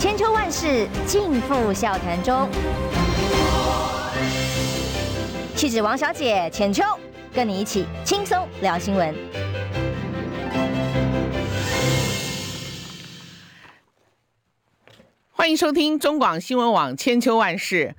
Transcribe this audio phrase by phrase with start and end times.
[0.00, 2.48] 千秋万世尽付笑谈中。
[5.56, 6.84] 气质王小姐浅秋，
[7.34, 9.12] 跟你一起轻松聊新闻。
[15.32, 17.96] 欢迎收听中广新闻网千秋万世，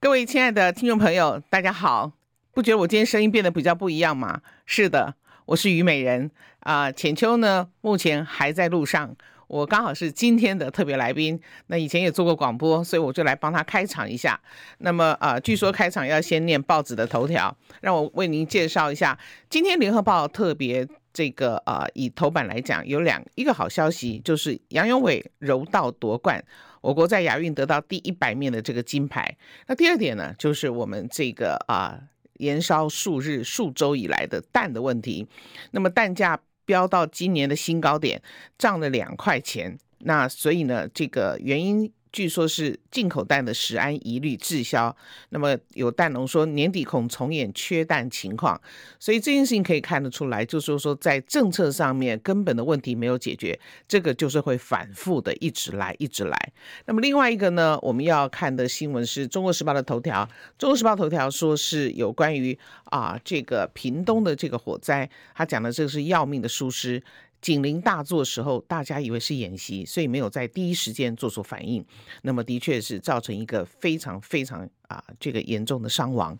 [0.00, 2.12] 各位亲爱的听众朋友，大家好。
[2.52, 4.40] 不觉得我今天声音变得比较不一样吗？
[4.64, 5.14] 是的，
[5.44, 9.14] 我是虞美人啊、浅秋呢，目前还在路上。
[9.48, 14.38] 我刚好是今天的特别来宾，那以前也做过广播，所以我就来帮他开场一下。
[14.78, 19.18] 那么啊、呃，据说开场要先念报纸的头条，让我为您介绍一下。
[19.48, 26.44] 今天联合报特别这个、呃，以头版来讲，有两一个好消息，就是杨勇伟柔道夺冠，
[26.82, 29.34] 我国在亚运得到第一百面的这个金牌。
[29.66, 31.98] 那第二点呢，就是我们这个啊，
[32.34, 35.26] 延烧数日数周以来的蛋的问题，
[35.70, 36.38] 那么蛋价。
[36.68, 38.20] 飙到今年的新高点，
[38.58, 39.78] 涨了两块钱。
[40.00, 41.90] 那所以呢，这个原因。
[42.12, 44.94] 据说是进口蛋的食安疑虑滞销，
[45.30, 48.60] 那么有蛋农说年底恐重演缺蛋情况，
[48.98, 56.52] 所以这件事情可以看得出来，就是说在政策上面根本的问题没有解决，这个就是会反复的一直来一直来。
[56.86, 60.24] 那么另外一个呢，我们要看的新闻是《中国时报》的头条，
[60.58, 67.02] 《中国时报》头条说是有关于啊这个屏东的这个火灾，他讲的这个是要命的疏失。
[67.40, 71.84] 警铃大作时候，大家以为是演习，所以没有在第一时间做出反应。
[72.22, 76.36] 那么，的确是造成一个非常非常啊这个严重的伤亡。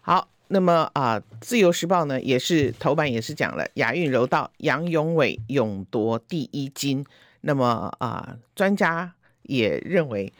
[0.00, 7.04] 好，那么啊，《自由时报》呢也是头版也是讲了亚运柔道杨勇伟勇夺第一金。
[7.42, 10.32] 那么啊，专家也认为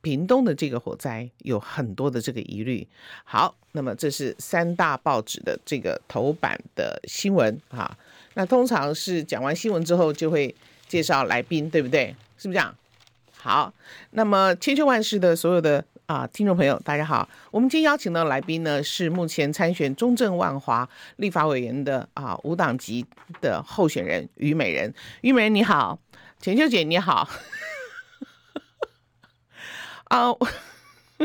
[0.00, 2.86] 屏东的这个火灾有很多的这个疑虑。
[3.24, 7.96] 好，那么这是三大报纸的这个头版的新闻啊。
[8.38, 10.54] 那通常是讲完新闻之后就会
[10.86, 12.14] 介绍来宾，对不对？
[12.36, 12.72] 是不是这样？
[13.36, 13.74] 好，
[14.12, 17.28] 那么千秋万世的所有的啊听众朋友，大家好。
[17.50, 23.04] 我们今天邀请的来宾呢，是目前参选中正万华立法委员的啊无党籍
[23.40, 24.94] 的候选人虞美人。
[25.22, 25.98] 虞美人你好，
[26.38, 27.28] 浅秋姐你好。
[30.06, 30.28] 啊，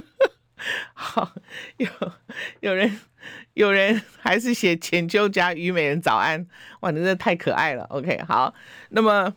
[0.95, 1.31] 好，
[1.77, 1.87] 有
[2.61, 2.99] 有人。
[3.53, 6.45] 有人还是写浅秋加虞美人早安，
[6.81, 7.83] 哇，你真的太可爱了。
[7.85, 8.53] OK，好，
[8.89, 9.33] 那么，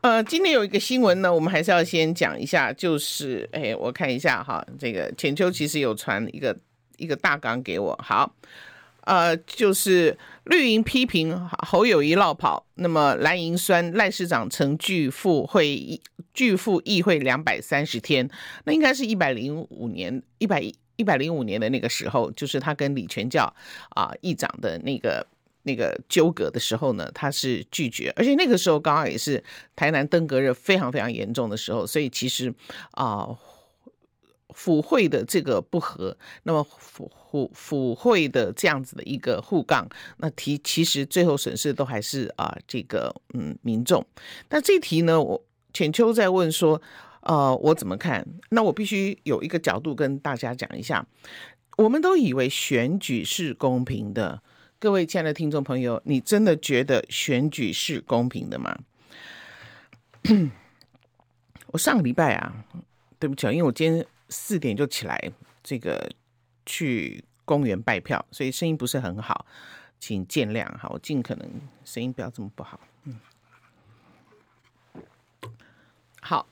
[0.00, 6.56] 呃，今天有一个新闻呢，我们还是要先讲一下，就是，哎，我看一下哈，这个浅秋其实有传一个
[6.96, 8.34] 一个大纲给我，好，
[9.02, 16.00] 呃，就是绿营批评侯友谊落跑，那么蓝营酸赖市长曾拒赴会议
[16.34, 18.28] 拒赴议会两百三十天，
[18.64, 20.74] 那应该是一百零五年一百一。
[20.96, 23.52] 一百零五年的那个时候，就是他跟李全教
[23.90, 25.26] 啊议长的那个
[25.64, 29.42] 那个纠葛的时候呢，他是拒绝，而且那个时候刚好也是
[29.74, 32.54] 台南登革热非常非常严重的时候，所以其实
[32.92, 33.28] 啊
[34.50, 39.88] 府会的这个不和，那么府府府会的这样子的一个互杠，
[40.18, 44.06] 那题其实最后损失都还是啊这个嗯民众，
[44.48, 46.80] 但这题呢，我浅秋在问说。
[47.24, 48.26] 呃，我怎么看？
[48.50, 51.06] 那我必须有一个角度跟大家讲一下。
[51.76, 54.42] 我们都以为选举是公平的，
[54.78, 58.78] 各位亲爱的听众朋友，你真的觉得选举是公平的吗？
[61.68, 62.64] 我上个礼拜啊，
[63.18, 66.08] 对不起，因为我今天四点就起来，这个
[66.64, 69.46] 去公园拜票，所以声音不是很好，
[69.98, 70.88] 请见谅哈。
[70.92, 71.48] 我尽可能
[71.84, 72.78] 声音不要这么不好。
[73.04, 73.18] 嗯，
[76.20, 76.46] 好。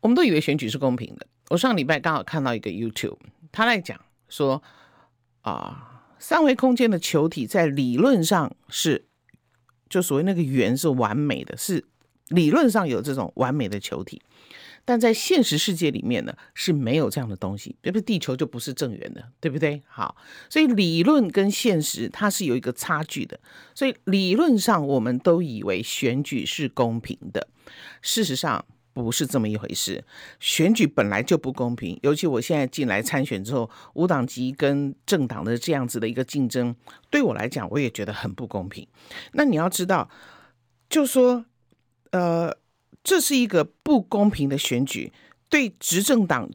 [0.00, 1.26] 我们都以为选举是公平的。
[1.50, 3.18] 我上礼拜刚好看到一个 YouTube，
[3.50, 4.62] 他在讲说
[5.42, 9.06] 啊，三维空间的球体在理论上是，
[9.88, 11.84] 就所谓那个圆是完美的，是
[12.28, 14.22] 理论上有这种完美的球体，
[14.84, 18.02] 但在现实世界里面呢是没有这样的东西，对不对？
[18.02, 19.82] 地球就不是正圆的，对不对？
[19.88, 20.16] 好，
[20.48, 23.40] 所以理论跟现实它是有一个差距的。
[23.74, 27.48] 所以理论上我们都以为选举是公平的，
[28.00, 28.64] 事实上。
[28.92, 30.04] 不是这么一回事，
[30.40, 36.74] 选举本来就不公平，尤其我现在进来参选之后，无党籍跟政党的这样子的一个竞争，
[37.08, 38.86] 对我来讲我也觉得很不公平。
[39.32, 40.10] 那你要知道，
[40.88, 41.44] 就说，
[42.10, 42.56] 呃，
[43.02, 45.12] 这是一个不公平的选举，
[45.48, 46.50] 对执政党，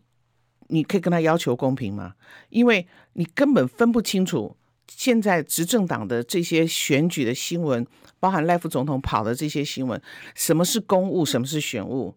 [0.67, 2.15] 你可以跟他要求公平吗？
[2.49, 4.55] 因为你根本分不清楚。
[4.87, 7.85] 现在执政党的这些选举的新闻，
[8.19, 9.99] 包含赖副总统跑的这些新闻，
[10.35, 12.15] 什么是公务，什么是选务？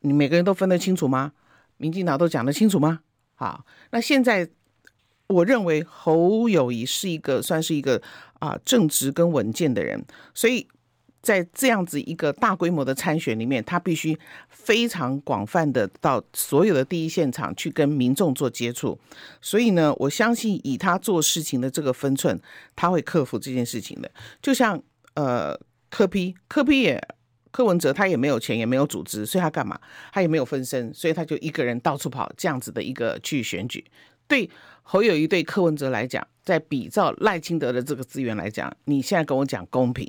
[0.00, 1.32] 你每个人都分得清楚吗？
[1.76, 3.00] 民进党都讲得清楚吗？
[3.34, 4.48] 好，那现在
[5.28, 8.02] 我认为侯友谊是一个算是一个
[8.40, 10.04] 啊正直跟稳健的人，
[10.34, 10.66] 所以
[11.20, 14.18] 在这样子一个大规模的参选里面，他必须
[14.48, 18.98] 非常广泛的到所有的第一现场去跟民众做接触。
[19.40, 22.40] 所以呢，我相信以他做事情的这个分寸，
[22.74, 24.10] 他会克服这件事情的。
[24.40, 24.82] 就像
[25.14, 25.58] 呃
[25.90, 27.00] 柯 P，柯 P 也
[27.58, 29.76] 柯文哲，他也没有钱，也没有组织，所以他干嘛？
[30.12, 33.84] 他也没有分身，所以他就一个人到处跑，这样子的一个去选举。
[34.28, 34.48] 对
[34.84, 40.08] 侯友宜对柯文哲来讲，在比照赖清德的这个资源来讲，你现在跟我讲公平。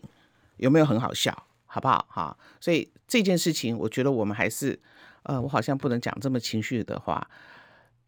[0.57, 2.05] 有没有很好笑，好不好？
[2.07, 4.79] 哈，所以这件事情，我觉得我们还是，
[5.23, 7.27] 呃，我好像不能讲这么情绪的话，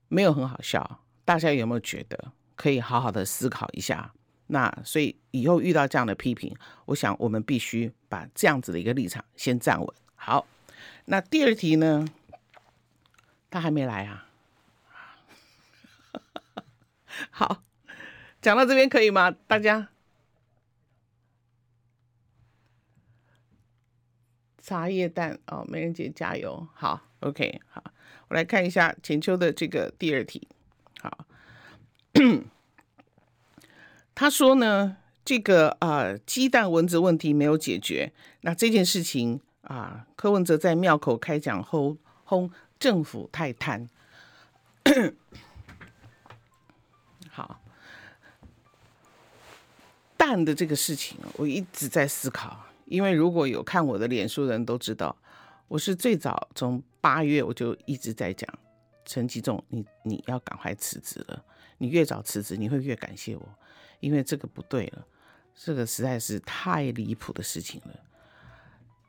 [0.07, 0.99] 没有很好笑。
[1.25, 4.13] 大家有没有觉得可以好好的思考一下？
[4.51, 6.53] 那所以以后遇到这样的批评，
[6.85, 9.87] 我想我们必须把这样子的一个立场先站稳。
[10.15, 10.45] 好，
[11.05, 12.05] 那第二题呢？
[13.49, 14.27] 他还没来啊？
[17.29, 17.63] 好，
[18.41, 19.31] 讲到这边可以吗？
[19.47, 19.87] 大家？
[24.61, 26.67] 茶叶蛋哦，美人姐加油！
[26.73, 27.83] 好，OK，好，
[28.27, 30.47] 我来看一下浅秋的这个第二题。
[31.01, 31.25] 好，
[34.13, 38.11] 他说呢，这个啊、呃，鸡蛋蚊子问题没有解决，
[38.41, 43.89] 那这件事情啊，柯文哲在庙口开讲后轰政府太贪。
[47.29, 47.61] 好，
[50.17, 52.65] 蛋的这个事情，我一直在思考。
[52.85, 55.15] 因为如果有看我的脸书的人都知道，
[55.69, 58.53] 我是最早从八月我就一直在讲，
[59.05, 61.41] 陈吉仲，你你要赶快辞职了，
[61.77, 63.49] 你越早辞职，你会越感谢我，
[64.01, 65.05] 因为这个不对了，
[65.55, 67.95] 这个实在是太离谱的事情了。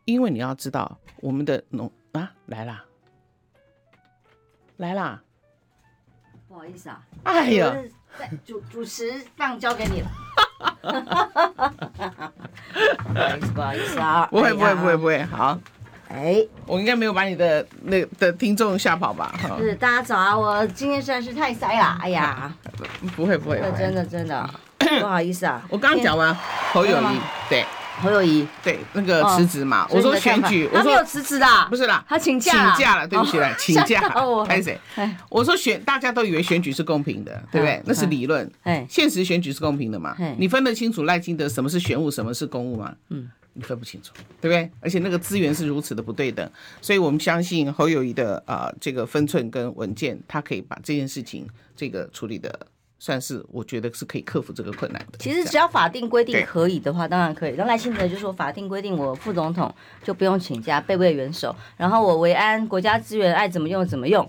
[0.05, 2.85] 因为你要知道，我们的农啊来啦，
[4.77, 5.21] 来啦，
[6.49, 7.75] 不好意思啊，哎呀，
[8.45, 10.11] 主主持棒交给你了。
[13.13, 15.59] 不好意思，不好意思啊，不会，不会，不会，不会，好。
[16.09, 19.35] 哎，我应该没有把你的那的听众吓跑吧？
[19.57, 20.37] 是，大家早啊！
[20.37, 22.55] 我今天实在是太塞了，哎呀，
[23.17, 24.51] 不会，不会，真的，真的，
[25.01, 25.63] 不好意思啊。
[25.71, 26.35] 我刚刚讲完
[26.73, 27.19] 侯友谊，
[27.49, 27.65] 对。
[28.01, 34.01] 侯友谊对那个辞职嘛，我说选举，我说有辞职的，不是啦，他请假，请假了，对不起了， 请假。
[34.45, 34.77] 拍谁？
[35.29, 37.81] 我说选，大家都以为选举是公平的，对不对？
[37.85, 38.51] 那是理论，
[38.89, 40.17] 现实选举是公平的嘛？
[40.39, 42.93] 你分得清楚赖清德什么是选务，什么是公务吗？
[43.11, 44.69] 嗯，你分不清楚，对不对？
[44.81, 46.51] 而且那个资源是如此的不对等，
[46.81, 51.47] 所以我们相信侯友谊的啊这个分寸跟稳健，他可以把这件事情
[51.77, 52.67] 这个处理的。
[53.03, 55.19] 算是我觉得是可以克服这个困难的。
[55.19, 57.55] 其实只要法定规定可以的话，当然可以。
[57.59, 64.25] 那赖清德就说法定规定我副总统就不用请假，备位元首，然后我维安国家资源爱怎么用怎么用，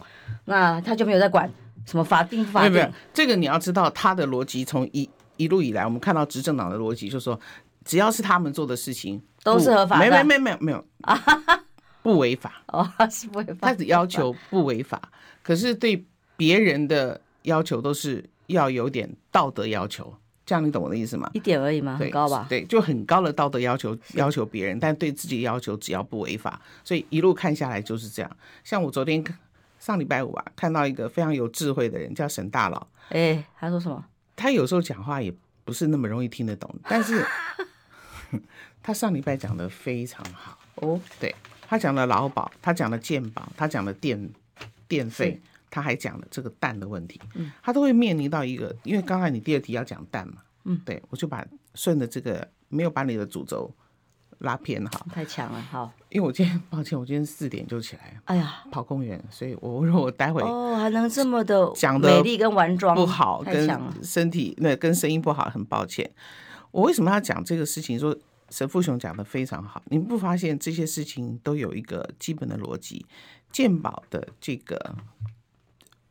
[0.46, 1.48] 那他就没有在管
[1.86, 2.92] 什么法定不法定。
[3.14, 7.40] 这个你要知道他的逻辑，从一一路以来，我们看到执政党的逻辑就是说，
[7.86, 10.10] 只要是他们做的事情都是合法的。
[10.10, 11.16] 没没没没有没有啊，
[12.02, 13.68] 不违法哦，是不违法。
[13.68, 15.00] 他只要求不违法，
[15.44, 16.04] 可是对
[16.36, 18.28] 别人的要求都是。
[18.48, 20.14] 要有点道德要求，
[20.46, 21.30] 这样你懂我的意思吗？
[21.34, 21.98] 一点而已吗？
[21.98, 22.46] 很高吧？
[22.50, 28.38] 对，就很高的道德要求，要求别人，但对自己要求只要不违法，所以一路看下来就是这样。
[28.64, 29.24] 像我昨天
[29.80, 32.88] 上礼拜五啊，看到一个非常有智慧的人，叫沈大佬。
[33.10, 34.04] 哎，他说什么？
[34.36, 37.26] 他有时候讲话也不是那么容易听得懂，但是
[38.84, 41.00] 他上礼拜讲的非常好哦。
[41.20, 41.34] 对，
[41.68, 44.30] 他讲了劳保，他讲了健保，他讲了电
[44.88, 45.40] 电费。
[45.74, 53.74] 他还讲了这个蛋的问题，嗯，他都会面临到一个，因为刚才你第二题要讲蛋嘛，嗯，对，我就把顺着这个没有把你的主轴
[54.38, 63.68] 拉偏哈，太强了，好，因为我今天抱歉，我今天四点就起来，哎呀，跑公园，所以我如果我待会哦还能这么的讲的美丽跟完妆不好，跟
[64.04, 66.08] 身体那跟声音不好，很抱歉。
[66.70, 67.98] 我为什么要讲这个事情？
[67.98, 68.16] 说
[68.50, 73.06] 沈富雄讲的非常好，你不发现这些事情都有一个基本的逻辑，
[73.52, 74.96] 鉴宝的这个。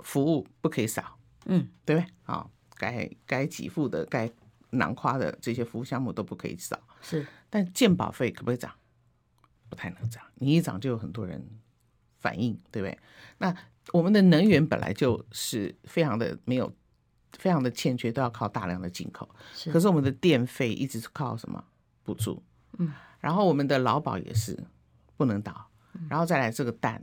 [0.02, 2.12] 服务不可以少，嗯，对不对？
[2.24, 4.30] 好，该该给付的、该
[4.70, 7.26] 囊括的这些服务项目都不可以少，是。
[7.48, 8.72] 但健保费可不可以涨？
[9.68, 11.42] 不太能涨，你一涨就有很多人
[12.18, 12.98] 反应，对不对？
[13.38, 13.56] 那
[13.92, 16.72] 我们的能源本来就是非常的没有，
[17.32, 19.28] 非常的欠缺，都要靠大量的进口。
[19.54, 19.70] 是。
[19.72, 21.64] 可是我们的电费一直是靠什么
[22.02, 22.42] 补助？
[22.78, 22.92] 嗯。
[23.20, 24.58] 然后我们的劳保也是
[25.16, 25.70] 不能倒，
[26.10, 27.02] 然后再来这个蛋。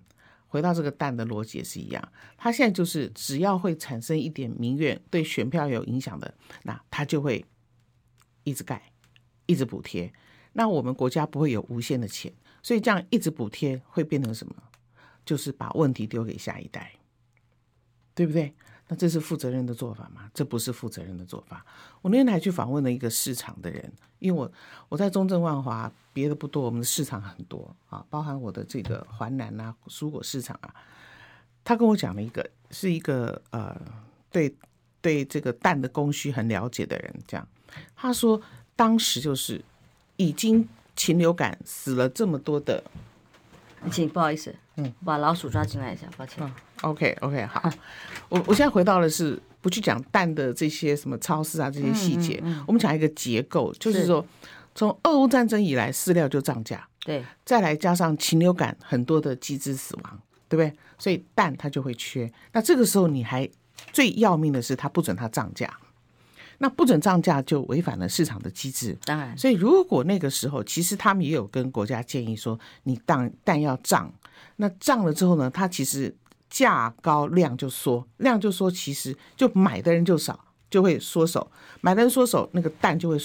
[0.49, 7.45] 回到这个蛋的逻辑也是一样，他现在就是只要会产生一点民怨，对选票有影响的，那他就会
[8.43, 8.91] 一直盖，
[9.45, 10.11] 一直补贴。
[10.53, 14.55] 那我们国家不会有无限的钱，所以这样一直补贴会变成什么？
[15.23, 16.93] 就是把问题丢给下一代，
[18.15, 18.55] 对不对？
[18.91, 20.29] 那这是负责任的做法吗？
[20.33, 21.63] 这不是负责任的做法。
[22.01, 24.51] 我那天还去访问了一个市场的人，因为我
[24.89, 30.73] 我在中正万华，别的不多，我们的市场很多啊，包含我的这个环南啊蔬果市场啊。
[31.63, 33.79] 他跟我讲了一个，是一个呃，
[34.31, 34.55] 对
[35.01, 37.47] 对这个蛋的供需很了解的人，这样
[37.95, 38.41] 他说，
[38.75, 39.63] 当时就是
[40.15, 42.83] 已经禽流感死了这么多的，
[43.91, 46.43] 请不好意思，嗯，把老鼠抓进来一下，抱歉。
[46.43, 47.69] 嗯 OK OK 好，
[48.29, 54.25] 我我现在回到的是不去讲蛋的这些什么超市啊这些细节，嗯嗯嗯、我们讲一个结构，就是说
[54.73, 60.73] 从俄乌战争以来饲料就涨价，对，再来加上禽流感很多的鸡只死亡，对不对？
[60.97, 62.31] 所以蛋它就会缺。
[62.53, 63.49] 那这个时候你还
[63.91, 65.69] 最要命的是它不准它涨价，
[66.59, 68.97] 那不准涨价就违反了市场的机制。
[69.03, 74.13] 当然，所以如果那个时候其实他们也有跟国家建议说，你蛋蛋要涨，
[74.59, 76.15] 那涨了之后呢，它其实。
[76.51, 81.47] 价高量就缩，量就缩，其实就买的人就少，就会缩手。
[81.79, 83.17] 买的人缩手，那个蛋就会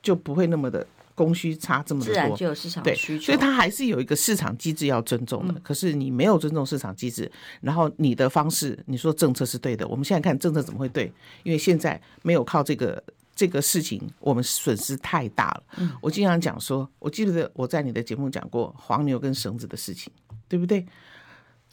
[0.00, 3.26] 就不会那么的供需差这么多，自然就有市场需求。
[3.26, 5.54] 所以它还是有一个市场机制要尊重的。
[5.54, 7.28] 嗯、可是你没有尊重市场机制，
[7.60, 11.12] 然后你的方式，你说政策是对的，我们现在看政策怎么会对？
[11.42, 13.02] 因为现在没有靠这个
[13.34, 15.62] 这个事情，我们损失太大了。
[15.78, 20.12] 嗯、我经常讲说，我记得我在你的节目讲过黄牛跟绳子的事情，
[20.48, 20.86] 对不对？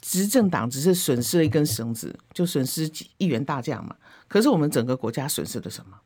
[0.00, 3.96] 执政党只是损失了一根绳子，就损失几亿元大将嘛。
[4.28, 5.98] 可是我们整个国家损失了什么？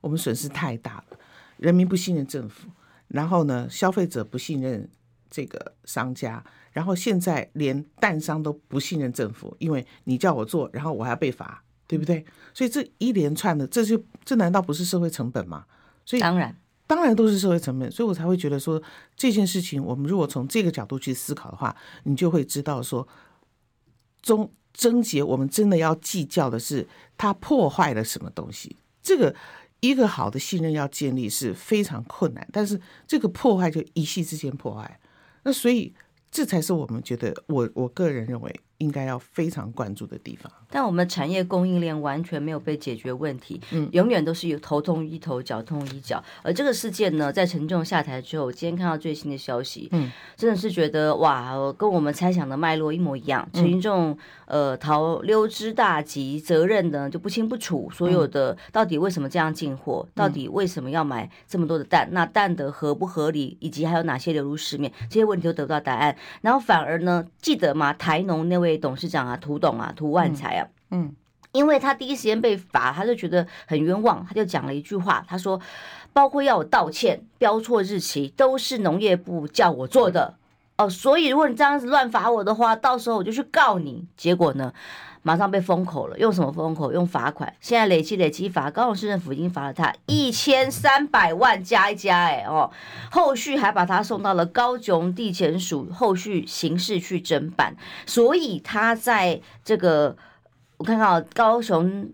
[0.00, 1.18] 我们损失太大了，
[1.56, 2.68] 人民不信任政府，
[3.08, 4.88] 然后呢，消费者不信任
[5.30, 12.24] 这个商家，然后现在连蛋商都不信任政府，因为你叫我做，然后我还要被罚，对不对？
[12.52, 15.64] 所以这一连串的，这就这难道不是社会成本吗？
[16.04, 16.54] 所以当然，
[16.86, 17.90] 当然都是社会成本。
[17.90, 18.82] 所以我才会觉得说
[19.16, 21.74] 这件事情，我们如果从这个角度去思考的话，
[22.04, 23.06] 你就会知道说。
[24.22, 26.84] 终症结，我们真的要计较的是
[27.16, 28.74] 他破坏了什么东西。
[29.00, 29.32] 这个
[29.78, 34.98] 一个好的信任要建立是非常困难，但是这个破坏就一夕之间破坏，
[35.44, 35.94] 那所以
[36.28, 38.60] 这才是我们觉得我我个人认为。
[38.78, 46.22] 应该要非常关注的地方，但我们产业供应链完全没有被解决问题，嗯，永远都是有头痛医头，脚痛医脚。
[46.42, 53.48] 而这个事件呢，在陈时中下台之后，我今天看到最新的消息，嗯，真的是觉得哇，跟我们猜想的脉络一模一样。
[53.54, 54.14] 陈时中
[54.44, 66.14] 呃逃溜之大吉，责任呢就不清不楚，所有的到底为什么这样进货，到底为什么要买这么多的蛋，那蛋的合不合理，以及还有哪些流入市面，这些问题都得不到答案。
[66.42, 67.94] 然后反而呢，记得吗？
[67.94, 68.65] 台农那位。
[68.66, 71.14] 位董事长啊，涂董啊，涂万才啊，嗯，嗯，
[71.52, 75.60] 因为他第一时间被罚，他就觉得很冤枉，他就讲了一句话，他说，
[76.12, 80.34] 包括要我道歉、标错日期，都是农业部叫我做的
[80.78, 84.06] 哦，所以如果你这样子乱罚我的话，到时候我就去告你。
[84.16, 84.72] 结果呢？
[85.22, 86.92] 马上被封口了，用什么封口？
[86.92, 87.52] 用罚款。
[87.60, 92.70] 现在累计累计罚，高雄市政府已经罚了他一千三百万加一加，哎哦，
[93.10, 97.74] 后续还把他送到了高雄地检署，后续刑事去侦办。
[98.06, 100.16] 所以他在这个，
[100.76, 102.08] 我看看高雄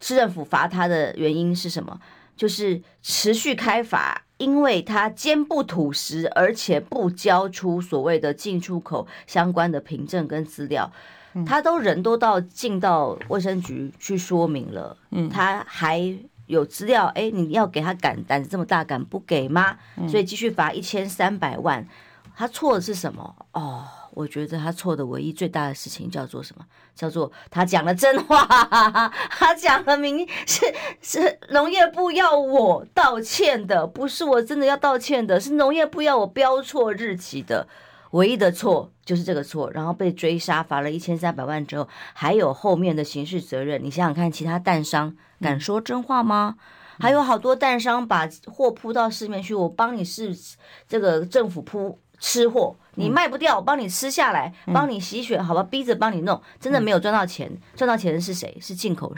[0.00, 2.00] 市政府罚他的原因是什么？
[2.36, 10.90] 就是持续开罚，因为他坚不吐实，而且不交出所谓的进出口相关的凭证跟资料。
[11.46, 16.16] 他都人都到进到卫生局去说明了，嗯，他还
[16.46, 19.76] 有资料，哎，你要给他敢胆子这么大，敢不给吗？
[20.08, 21.86] 所以继续罚一千三百万。
[22.34, 23.34] 他错的是什么？
[23.52, 23.84] 哦，
[24.16, 26.64] 我觉得他错的唯一最大的事情叫做什么？
[26.94, 28.42] 叫做他讲了真话，
[29.28, 37.68] 他讲了明是是农业部要我道歉的，不是我真的要道歉的，是农业部要我标错日期的。
[38.12, 43.84] 唯一的错就是这个错，然后被追杀，罚了一千三百万之后，还有后面的刑事责任。
[43.84, 46.56] 你想想看，其他蛋商敢说真话吗？
[46.98, 50.34] 还有好多蛋商把货铺到市面去，我帮你是
[50.88, 58.56] 这个政府铺吃货，你卖不掉，我帮你吃下来，帮你洗血，好吧，逼着帮你弄，真的没有赚到钱，赚到钱的是谁？
[58.60, 59.14] 是进口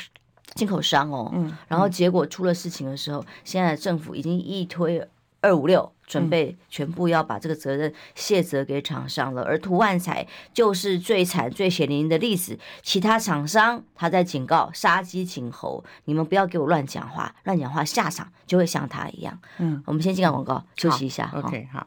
[0.55, 1.33] 进口商哦。
[1.67, 5.09] 然后结果出了事情的时候，现在政府已经一推
[5.41, 5.93] 二五六。
[6.09, 12.59] 准备全部要把这个责任卸责给厂商了，而涂万彩就是最惨最血淋淋的例子。
[12.81, 19.39] 其他厂商他在警告，杀鸡儆猴，你们不要给我乱讲话，乱讲话下场就会像他一样。
[19.59, 21.31] 嗯，我们先进个广告，休息一下。
[21.35, 21.87] OK，好。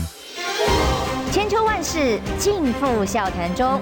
[1.31, 3.81] 千秋万世尽付笑谈中。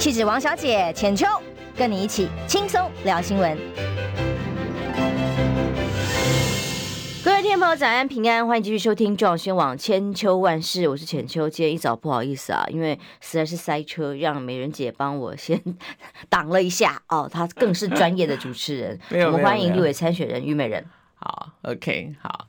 [0.00, 1.28] 气质王小姐浅秋，
[1.76, 3.56] 跟你一起轻松聊新闻。
[7.24, 11.48] 各位听众朋友，早安平安，欢迎继续收听中广新闻网千秋万世，我是浅秋。
[11.48, 15.62] 今天一早不好意思啊，因为实在是塞车，让美人姐帮我先
[16.28, 17.30] 挡了一下哦。
[17.32, 20.84] 她更是专业的主持人， 我们欢迎立委参选人于美人。
[21.14, 22.48] 好，OK，好，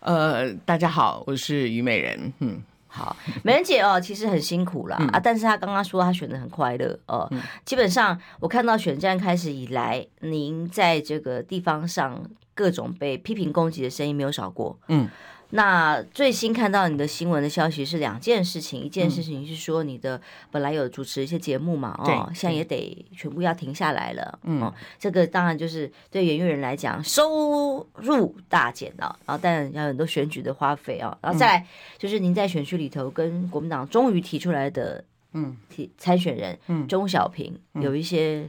[0.00, 2.62] 呃，大家好，我是虞美人，嗯。
[2.90, 4.96] 好，美人姐哦，其实很辛苦啦。
[4.98, 7.28] 嗯、啊，但是她刚刚说她选的很快乐哦。
[7.32, 12.18] 嗯、基本上我看到选战开始以来，您在这个地方上
[12.54, 14.78] 各种被批评攻击的声音没有少过。
[14.88, 15.08] 嗯。
[15.50, 35.02] 那最新看到你的新闻的消息是两件事情，一件事情是说你的本来有主持一些节目嘛，哦，现在也得全部要停下来了，嗯，这个当然就是对演艺人来讲收入大减了，然后当然要很多选举的花费啊，然后再来就是您在选区里头跟国民党终于提出来的
[35.32, 35.56] 嗯。
[35.70, 36.86] 提参选人嗯。
[36.86, 38.48] 钟小平有一些。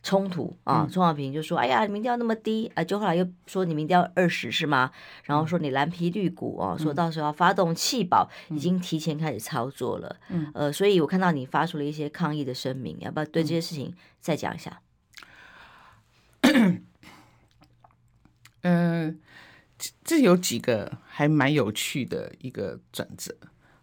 [0.00, 0.88] 冲突啊！
[0.90, 4.90] 钟小平就说：“哎呀，你民调那么低啊！”就后来又说你民调二十是吗？
[5.24, 10.16] 然后说你蓝皮绿股哦，说到时候要发动弃保，已经提前开始操作了。
[10.28, 14.80] 嗯，呃，所以我看到你发出了一些抗议的声明，要不要对这些事情再讲一下？
[18.62, 19.20] 嗯，
[20.04, 23.36] 这有几个还蛮有趣的一个转折。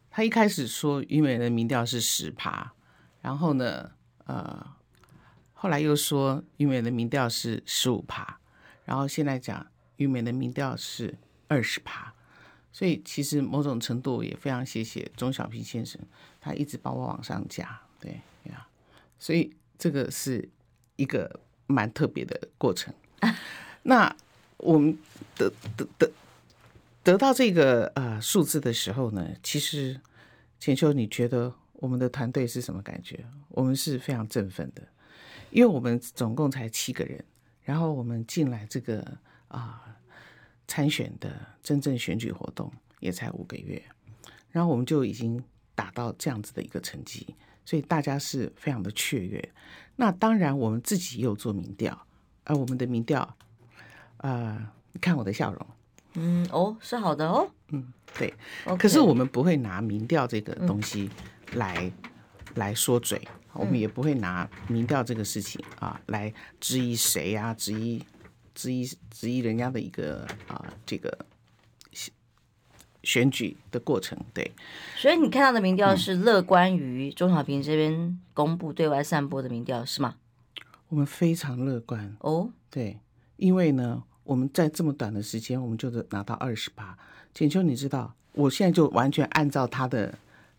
[0.10, 2.74] 他一开始说于美人的民调是十趴，
[3.22, 3.91] 然后呢，
[4.25, 4.75] 呃。
[5.65, 8.39] 后来又说玉美的民调是十五趴，
[8.86, 11.17] 然后现在讲玉美的民调是
[11.48, 12.13] 二十趴，
[12.72, 16.00] 所以其实某种程度也非常谢谢钟小平先生，
[16.39, 18.67] 他一直把我往上加，对呀，
[19.17, 20.48] 所以这个是
[20.98, 22.93] 一个蛮特别的过程。
[23.81, 24.15] 那
[24.57, 24.95] 我们
[25.36, 26.12] 得得得
[27.01, 30.00] 得到这个呃数字的时候呢，其实
[30.60, 33.25] 浅秋，你觉得我们的团队是什么感觉？
[33.50, 34.83] 我们是非常振奋的。
[35.55, 37.24] 因为我们总共才七个人，
[37.61, 39.00] 然后我们进来这个
[39.48, 39.96] 啊、呃、
[40.68, 41.31] 参选的
[41.63, 43.81] 真正选举活动也才五个月，
[44.51, 45.41] 然后我们就已经
[45.74, 49.50] 达到这样子的一个成绩，所以大家是非常的雀跃。
[49.96, 52.05] 那当然我们自己也有做民调，
[52.44, 55.68] 而、呃、我们的民调，啊、呃，你看我的笑容，
[56.15, 58.33] 嗯，哦，是好的哦，嗯，对
[58.77, 61.09] 可是我们不会拿民调这个东西
[61.53, 62.11] 来、嗯、
[62.55, 63.22] 来说嘴。
[63.53, 68.03] 我们也不会拿民调这个事情啊来质疑谁呀、啊，质疑
[68.53, 71.18] 质疑质疑人家的一个啊这个
[73.01, 74.51] 选举的过程，对。
[74.98, 80.15] 所以你看到的民调是乐观于钟小平这边公布对外散播的民调是吗？
[80.89, 83.00] 我们非常乐观哦，对，
[83.37, 86.98] 因为呢，我们在这么短的时间，我们就拿到二十八。
[87.33, 90.18] 浅秋，你知道，我现在就完全按照他的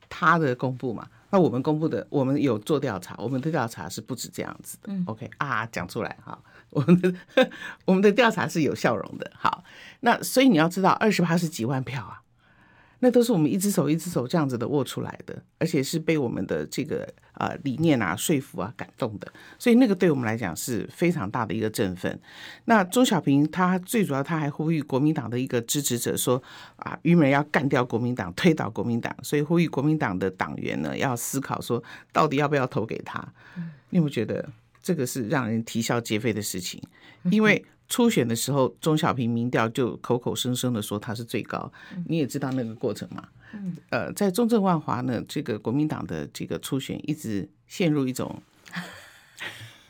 [0.09, 1.09] 他的公布嘛。
[1.31, 4.93] 那我们公布的，我们有做调查，我们的调查是不止这样子的。
[4.93, 6.39] 嗯、OK 啊，讲出来哈，
[6.71, 7.15] 我们的
[7.85, 9.31] 我们的调查是有笑容的。
[9.35, 9.65] 好，
[10.01, 12.23] 那所以你要知道，二十八是几万票啊。
[13.01, 22.19] 那都是我们一只手一只手这样子的握出来的，而且是被我们的这个呃理念啊说服啊感动的，所以那个对我们来讲是非常大的一个振奋。
[22.65, 26.43] 那钟小平他最主要他还呼吁国民党的一个支持者说
[26.77, 31.83] 啊，于美要干掉国民党，推倒国民党，所以呼吁国民党的党员呢要思考说
[32.13, 33.23] 到底要不要投给他。
[33.91, 34.49] 你有没有觉得
[34.83, 36.83] 这个是让人啼笑皆非的事情？
[37.31, 37.65] 因为。
[37.89, 41.73] 初选的时候，钟小平民调就口口声声的说他是最高，
[42.07, 43.29] 你也知道那个过程嘛。
[43.91, 48.43] 呃，在中正万华呢，这个国民党的这个初选一直陷入一种，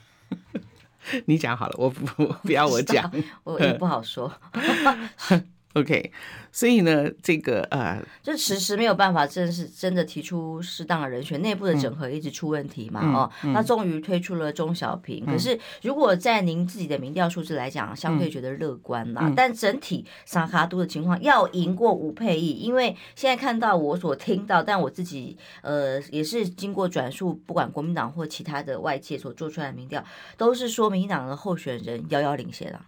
[1.24, 3.10] 你讲好了，我不我不要我讲，
[3.44, 4.32] 我也不好说。
[5.76, 6.10] OK，
[6.50, 15.22] 所以呢，这个呃，就迟迟没有办法，真是真的提出适当的人选，内部的整合一直出问题嘛，嗯、哦，那终于推出了钟小平。
[15.26, 30.02] 嗯、可是如果在您自己的民调数字来讲，相对觉得乐观嘛，嗯、但整体萨卡都的情况要赢过吴佩益，因为现在看到我所听到，但我自己呃也是经过转述，不管国民党或其他的外界所做出来的民调，
[30.38, 32.86] 都是说民进党的候选人遥遥领先啊，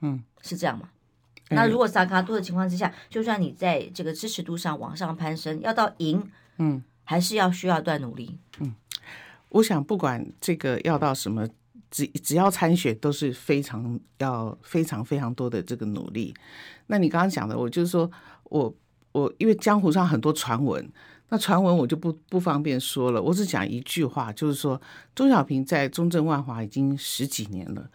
[0.00, 0.88] 嗯，是这样吗？
[1.50, 6.22] 那如果萨卡多的情况之下，就算你在这个支持度上往上攀升，要到赢，
[6.58, 8.38] 嗯，还是要需要一段努力。
[8.60, 8.72] 嗯，
[9.48, 11.48] 我想不管这个要到什么，
[11.90, 16.32] 只只要参选都是非常要非常非常多的这个努力。
[16.86, 18.10] 那你刚刚讲的，我就是说
[18.44, 18.72] 我
[19.12, 20.88] 我因为江湖上很多传闻，
[21.30, 24.80] 那传闻我就不不方便说了，我只讲一句话，就是说
[25.16, 27.90] 钟小平在中正万华已经十几年了，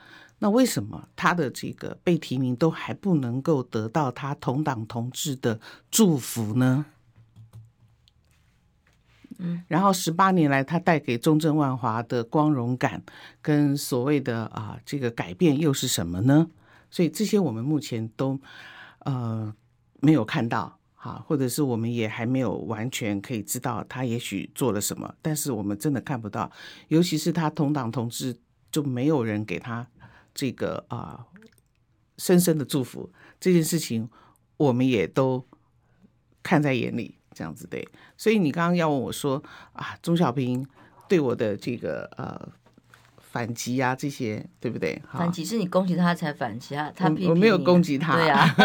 [0.45, 6.85] 那为什么他的这个被提名都还不能够得到他同党同志的祝福呢？
[9.39, 13.01] 嗯，然后十八年来，他带给中正万华的光荣感
[13.41, 16.47] 跟所谓的啊这个改变又是什么呢？
[16.91, 18.39] 所以这些我们目前都
[18.99, 19.51] 呃
[19.99, 26.51] 没有看到，哈，或者是我们也还没有完全可以知道他也许做了什么，但是我们真的看不到，
[26.89, 28.37] 尤其是他同党同志
[28.71, 29.87] 就没有人给他
[30.35, 31.25] 这个啊
[32.19, 34.07] 深深的祝福，这件事情
[34.57, 35.43] 我们也都
[36.43, 37.17] 看在眼里。
[37.37, 39.43] 这样子对，所以你刚刚要问我说
[39.73, 40.65] 啊，钟小平
[41.09, 42.47] 对我的这个呃
[43.17, 45.01] 反击啊，这些对不对？
[45.11, 48.55] 反击是你攻击他才反击啊，他我，我没有攻击他，对啊，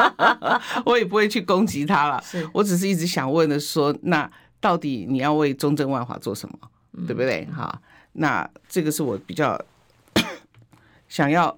[0.86, 2.18] 我也不会去攻击他了。
[2.22, 6.58] 是我只是一直想问的说，那到底你要为中正万华做什么，
[6.94, 7.44] 嗯、对不对？
[7.52, 7.82] 哈，
[8.12, 9.62] 那这个是我比较
[11.14, 11.56] 想要。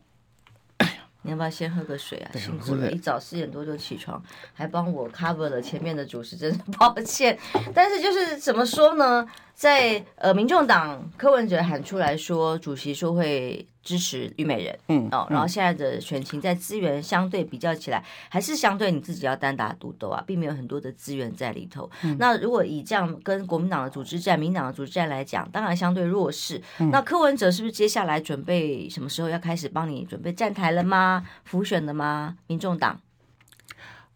[1.23, 2.31] 你要不要先喝个水啊？
[2.35, 7.39] 辛苦了，一早四点多就起床，还帮我 cover 了前面的主持，真是抱歉。
[7.75, 9.27] 但是就是怎么说呢？
[9.57, 21.91] 在呃，民众党柯文哲喊出来说，主席说会支持虞美人，嗯哦，然后现在的选情在资源相对比较起来，还是相对你自己要单打独斗啊，并没有很多的资源在里头。
[22.03, 26.61] 嗯、那如果以这样跟国民党的组织战、民党的组织战来讲，当然相对弱势。
[26.79, 31.27] 嗯、那柯文哲是不是接下来准备什么时候要开始帮你准备站台了吗？
[31.45, 32.37] 浮选了吗？
[32.47, 33.01] 民众党？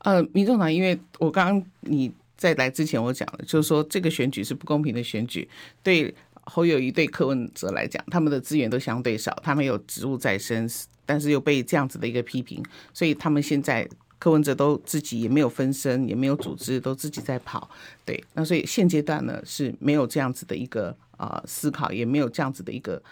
[0.01, 2.13] 呃，民众党，因为我刚刚你。
[2.41, 5.47] 在来之前，我讲了，就是说这个选举是不公平的选举。
[5.83, 10.67] 对侯友谊、对柯文哲来讲，他们的资源都相对少，他们有职务在身，
[11.05, 13.87] 但是又被这样子的一个批评，所以他们现在
[14.19, 17.69] 柯文哲都自己也没有分身，也没有组织，都自己在跑。
[18.07, 23.03] 对，那所以现阶段呢是没有这样子的一个啊、呃、思考，也没有这样子的一个。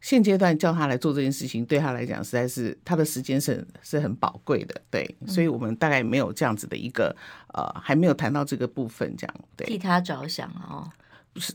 [0.00, 7.14] 现阶段叫他来做这件事情，对他来讲实在是他的时间是是很宝贵的，对，所以我们大概没有这样子的一个
[7.54, 9.66] 呃，还没有谈到这个部分，这样对。
[9.66, 10.88] 替他着想哦，
[11.32, 11.52] 不是，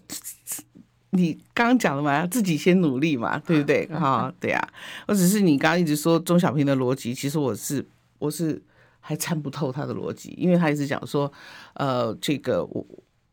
[1.11, 3.87] 你刚刚讲了嘛，自己先努力嘛，对不对？
[3.93, 4.69] 哈、哦，对啊，
[5.07, 7.85] 我只是你刚刚一直说钟小平的逻辑，其实我是
[8.19, 8.61] 我是
[8.99, 11.31] 还参不透他的逻辑，因为他一直讲说，
[11.75, 12.85] 呃，这个我。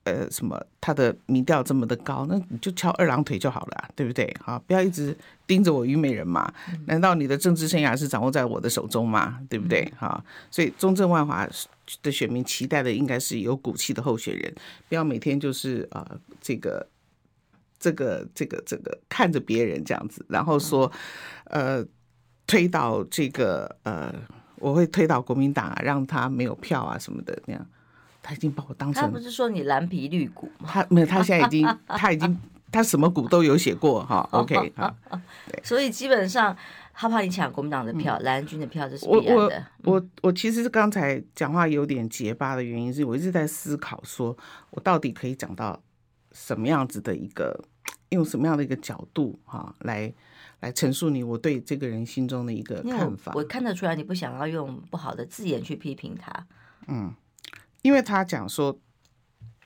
[0.05, 0.59] 呃，什么？
[0.81, 4.35] 他的民调这么的高，那你就翘二郎腿就好了，对不对？
[4.43, 5.15] 好，不要一直
[5.47, 6.51] 盯着我虞美人嘛。
[6.87, 9.39] 难道你的政治生涯是掌握在我的手中吗？
[9.51, 9.93] 对不对？
[9.99, 11.47] 好，所以中正万华
[12.03, 14.55] 的选民期待的应该是有骨气的候选人，
[14.89, 16.89] 不要每天就是啊、呃，这个、
[17.79, 20.91] 这个、这个、这个看着别人这样子，然后说，
[21.45, 21.85] 呃，
[22.47, 24.15] 推倒这个呃，
[24.57, 27.67] 我会推倒国民党啊，让他没有票啊什么的那样。
[28.23, 30.69] 他已经把我当成，他不是说你蓝皮绿骨吗？
[30.69, 32.39] 他没有，他现在已经，他已经，
[32.71, 34.29] 他什么股都有写过哈。
[34.33, 34.95] OK 哈，
[35.65, 36.57] 所以基本上
[36.93, 39.67] 他怕你抢国民党的票，蓝军的票，这是必然的。
[39.85, 44.37] 我我我其实是刚才讲话有点结巴的原因，是我一直在思考，说
[44.71, 45.81] 我到底可以讲到
[46.33, 47.59] 什么样子的一个，
[48.11, 50.13] 用什么样的一个角度哈，来
[50.61, 53.33] 来陈述你我对这个人心中的一个看法。
[53.35, 56.47] 我看得出来，你不想要用不好的字眼去批评他。
[56.87, 57.15] 嗯。
[57.83, 58.79] 因为他讲说，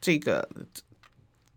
[0.01, 0.49] 这个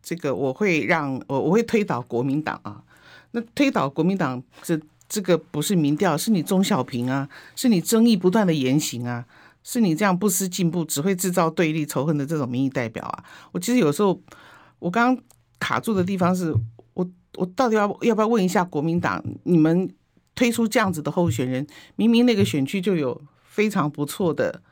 [0.02, 2.84] 这个我会让我我会推倒国民党啊，
[3.32, 9.26] 那推倒国民党这这个不是民调，是你钟小平啊，是你争议不断的言行啊，
[9.64, 13.24] 是你这样不思进步，只会制造对立仇恨的这种民意代表啊。
[13.52, 14.20] 我其实有时候
[14.80, 15.24] 我刚刚
[15.60, 16.54] 卡住的地方是
[16.94, 19.94] 我我到底要要不要问一下国民党，你们
[20.34, 24.64] 推出这样子的候选人，明明那个选区就有非常不错的。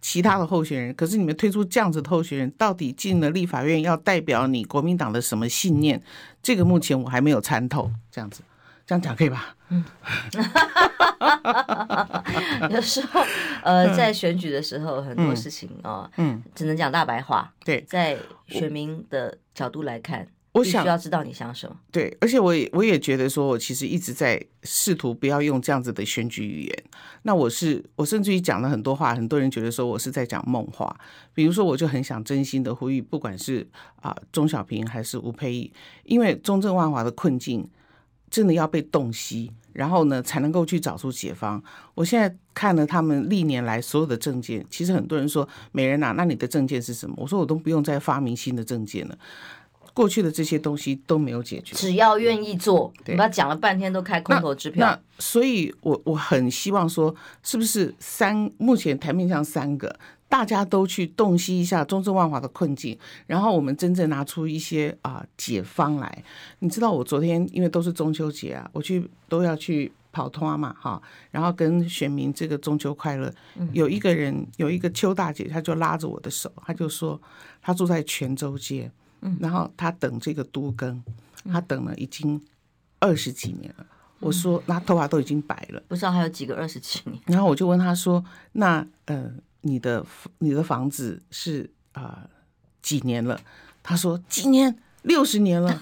[0.00, 6.00] 其他的候选人，可是你们推出这样子的候选人，到底进了立法院要代表你国民党的什么信念？
[6.42, 7.90] 这个目前我还没有参透。
[8.10, 8.42] 这样子，
[8.86, 9.54] 这样讲可以吧？
[9.70, 9.84] 嗯，
[12.70, 13.22] 有时候，
[13.62, 17.52] 呃，在选举的时候，很多事情啊，嗯，只能讲大白话。
[17.64, 20.26] 对，在选民的角度来看。
[20.52, 21.76] 我想需要知道你想什么。
[21.92, 26.84] 对，而且我也我也觉得说，我其实一直在试图不要用这样子的选举语言。
[27.22, 30.98] 那我是我甚至于讲了很多话，很多人觉得说我是在讲梦话。
[31.34, 33.66] 比如说，我就很想真心的呼吁，不管是
[34.00, 35.72] 啊钟小平还是吴佩益，
[36.04, 37.68] 因为中正万华的困境
[38.30, 41.62] 真的要被洞悉，然后呢才能够去找出解方。
[41.94, 47.14] 我现在看了他们历年来所有的证件，其实很多人说美人呐，那你的证件是什么？
[47.18, 49.16] 我说我都不用再发明新的证件了。
[49.98, 54.86] 过去的这些东西都没有解决，只要愿意做，你把讲了半天都开空头支票。
[54.86, 66.22] 那所以我我很希望说，是不是三目前台面上三个，大家都去洞悉一下中正万华的困境，然后我们真正拿出一些啊解方来。
[66.60, 73.34] 你知道，我昨天因为都是中秋节啊，我去都要去跑通嘛，哈，然后跟选民这个中秋快乐。
[73.72, 77.20] 有一个人，有一个邱大姐，她就拉着我的手，她就说，
[77.60, 78.88] 她住在泉州街，
[79.40, 81.02] 然后他等这个都更，
[81.50, 82.40] 他等了已经
[83.00, 83.86] 二十几年了。
[84.20, 87.16] 我说，那头发都已经白了，不知道还有几个二十几年。
[87.26, 90.04] 然后我就问他说，那呃，你的
[90.38, 92.30] 你的房子是啊、呃、
[92.82, 93.40] 几年了？
[93.80, 95.72] 他说几年，六十年了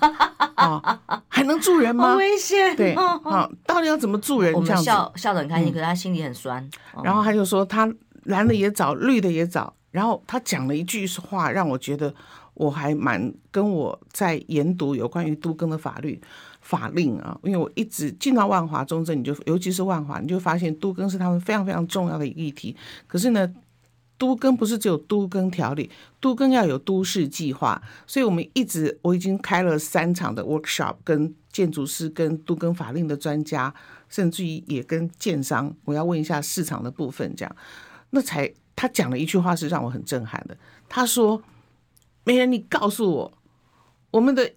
[0.56, 2.10] 啊、 哦，还能住人吗？
[2.10, 2.76] 好危险。
[2.76, 4.52] 对，好、哦，到底要怎么住人？
[4.52, 6.62] 我们笑笑得很开心，可是他心里很酸。
[6.94, 7.90] 嗯、然后他就说，他
[8.24, 9.72] 蓝的也早，绿的也早。
[9.92, 12.14] 然后他讲了一句话，让我觉得
[12.56, 16.20] 我还蛮跟我在研读有关于都更的法律。
[16.60, 22.74] 法令啊，因为我一直进到万华中正，你就尤其是万华，你就发现都更是他们非常非常重要的议题。
[23.06, 23.54] 可是呢，
[24.18, 25.88] 都更不是只有都更条例，
[26.18, 27.80] 都更要有都市计划。
[28.04, 33.72] 所以我们一直我已经开了三场的 workshop，跟建筑师、跟都更法令的专家，
[34.08, 37.32] 甚至于也跟建商，我要问一下市场的部分。
[37.36, 37.56] 这样，
[38.10, 40.56] 那才他讲了一句话是让我很震撼的。
[40.88, 41.40] 他说
[42.26, 43.38] ：“美人，你告诉我，
[44.10, 44.52] 我们的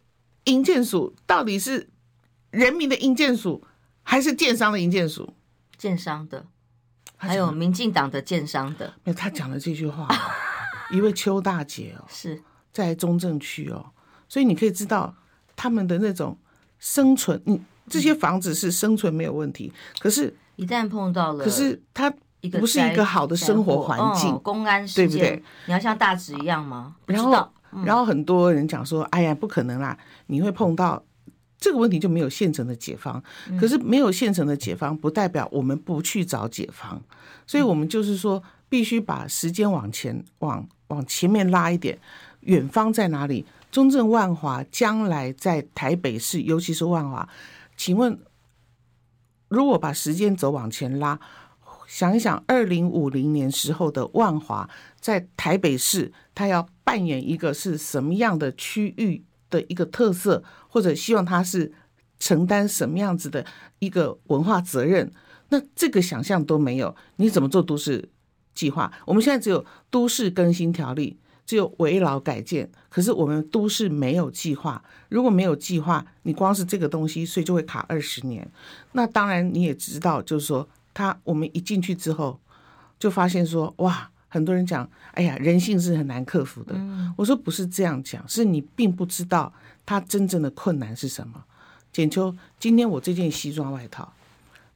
[0.46, 1.90] 营建署到底是？”
[2.52, 3.64] 人民的营建署
[4.02, 5.36] 还是建商的营建署？
[5.78, 6.48] 建商的，
[7.16, 8.92] 还有民进党的建商的。
[9.04, 10.08] 没有，他讲了这句话，
[10.90, 12.42] 一位邱大姐哦，是
[12.74, 13.92] 在中正区哦，
[14.28, 15.16] 所以你可以知道
[15.56, 16.36] 他们的那种
[16.80, 22.12] 生存，你这些房子是生存没有问题，可是，一旦碰到了，可是它
[22.60, 25.44] 不是一个好的生活环境，公安事件，对不对？
[25.68, 26.96] 你要像大直一样吗？
[27.06, 27.54] 然后，
[27.86, 31.04] 然后很多人讲说，哎呀，不可能啦，你会碰到。
[31.62, 33.22] 这个问题就没有现成的解方，
[33.60, 37.02] 可是没有现成的解方，不代表我们不去找解方，
[37.46, 42.00] 所以我们就是说，必须把时间往前往往前面拉一点，
[42.40, 43.46] 远方在哪里？
[43.72, 47.28] 中正万华将来在台北市，尤其是万华，
[47.76, 48.18] 请问，
[49.50, 51.20] 如果把时间走往前拉，
[51.86, 54.70] 想一想，二零五零年时候的万华
[55.02, 59.23] 在台北市，它要扮演一个是什么样的区域？
[59.52, 61.71] 的一个特色，或者希望他是
[62.19, 63.43] 承担什么样子的
[63.80, 65.12] 一个文化责任，
[65.49, 68.10] 那这个想象都没有，你怎么做都市
[68.54, 68.93] 计划？
[69.08, 74.84] 我们现在只有都市更新条例，只有围老改建，可是我们都市没有计划。
[75.10, 78.47] 如果没有计划，你光是这个东西，所以就会卡二十年。
[78.91, 82.39] 那当然你也知道，就是说，他我们一进去之后，
[82.99, 84.12] 就发现说，哇。
[84.30, 86.74] 很多人讲，哎呀，人性是很难克服的。
[87.18, 89.52] 我说不是这样讲，是你并不知道
[89.86, 91.44] 他真正的困难是什么。
[91.92, 94.13] 简秋，今天我这件西装外套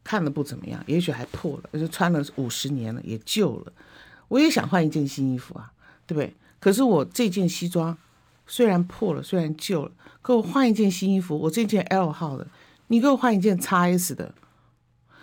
[0.04, 3.72] 看了不怎么样，也许还破了，而且穿了五十年了，也旧了。
[4.28, 5.72] 我也想换一件新衣服啊，
[6.08, 6.34] 对不对？
[6.60, 7.96] 可是我这件西装
[8.48, 9.92] 虽然破了，虽然旧了，
[10.24, 12.48] 可我换一件新衣服，我这件 L 号的，
[12.88, 14.34] 你给我换一件 XS 的，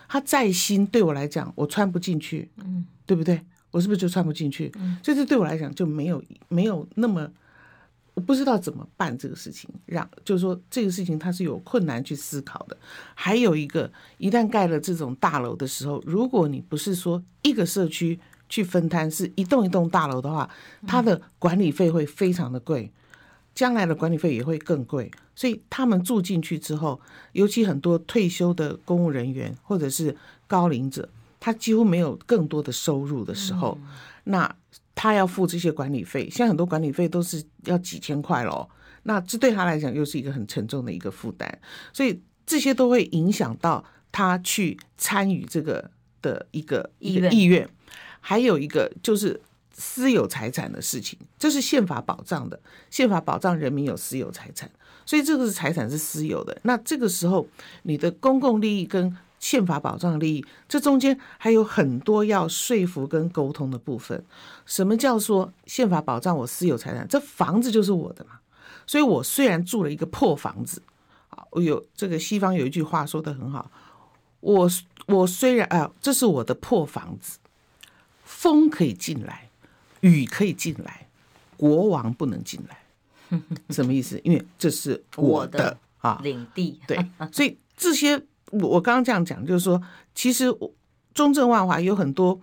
[0.09, 3.45] 它再新对我来讲，我穿不进去，嗯，对不对？
[3.71, 4.73] 我是不是就穿不进去？
[5.03, 7.31] 所以这对我来讲就没有没有那么，
[8.15, 9.71] 我不知道怎么办这个事情。
[9.87, 12.77] 让就是说这个事情它是有困难去思考的。
[13.15, 20.51] 还有一个，一旦盖了这种大楼的时候，如果你不是说一个社区去分摊，是一栋一栋大楼的话，
[20.87, 22.93] 它的管理费会非常的贵，
[23.55, 25.11] 将来的管理费也会更贵。
[25.37, 27.01] 所以他们住进去之后，
[27.33, 30.17] 尤其很多退休的公务人员或者是
[30.49, 31.09] 高龄者。
[31.41, 33.77] 他几乎没有更多的收入的时候，
[34.25, 34.55] 那
[34.95, 38.69] 他要付这些管理费，现在很多管理费都是要几千块喽。
[39.05, 41.51] 那这对他来讲又是一个很沉重的一个负担，
[41.91, 47.67] 所以这些都会影响到他去参与这个的一个一个意愿。
[48.21, 49.41] 还有一个就是
[49.73, 54.71] 私有财产的事情，这是宪法保障的，宪法保障人民有私有财产，
[55.07, 56.61] 所以这个是财产是私有的。
[56.65, 57.49] 那这个时候
[57.85, 64.23] 你的公共利益跟宪法保障的利益，这中间还有很多要说服跟沟通的部分。
[64.67, 67.09] 什么叫说宪法保障我私有财产？
[67.09, 68.39] 这房子就是我的嘛。
[68.87, 70.83] 所以我虽然住了一个破房子，
[71.31, 73.71] 啊，我有这个西方有一句话说的很好，
[74.41, 74.71] 我
[75.07, 77.39] 我虽然啊，这是我的破房子，
[78.23, 79.49] 风可以进来，
[80.01, 81.09] 雨可以进来，
[81.57, 83.41] 国王不能进来。
[83.71, 84.21] 什么意思？
[84.23, 86.79] 因为这是我的啊领地。
[86.87, 88.23] 对， 所以这些。
[88.51, 89.81] 我我刚刚这样讲，就是说，
[90.15, 90.47] 其实
[91.15, 92.41] 中正万华有很多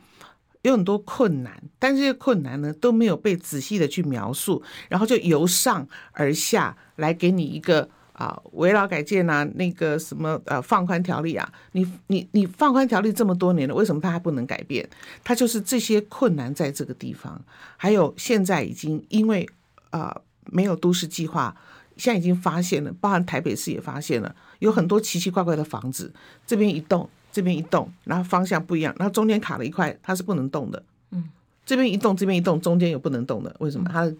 [0.64, 14.88] 有很多困难，但这些困难呢都没有被仔细的去描述，然后就由上而下来给你一个啊，围绕改建啊，那个什么呃放宽条例啊，你你你放宽条例这么多年了，为什么它还不能改变？
[15.24, 17.40] 它就是这些困难在这个地方，
[17.78, 19.48] 还有现在已经因为
[19.92, 21.56] 啊、呃、没有都市计划，
[21.98, 26.12] 现在已经发现了，包含台北市也发现了，有很多奇奇怪怪的房子，
[26.46, 31.30] 这边一栋，这边一栋，然后方向不一样，然后中间卡了一块，它是不能动的，嗯，
[31.66, 33.90] 这边一栋，这边一栋，中间有不能动的，为什么？
[33.92, 34.12] 它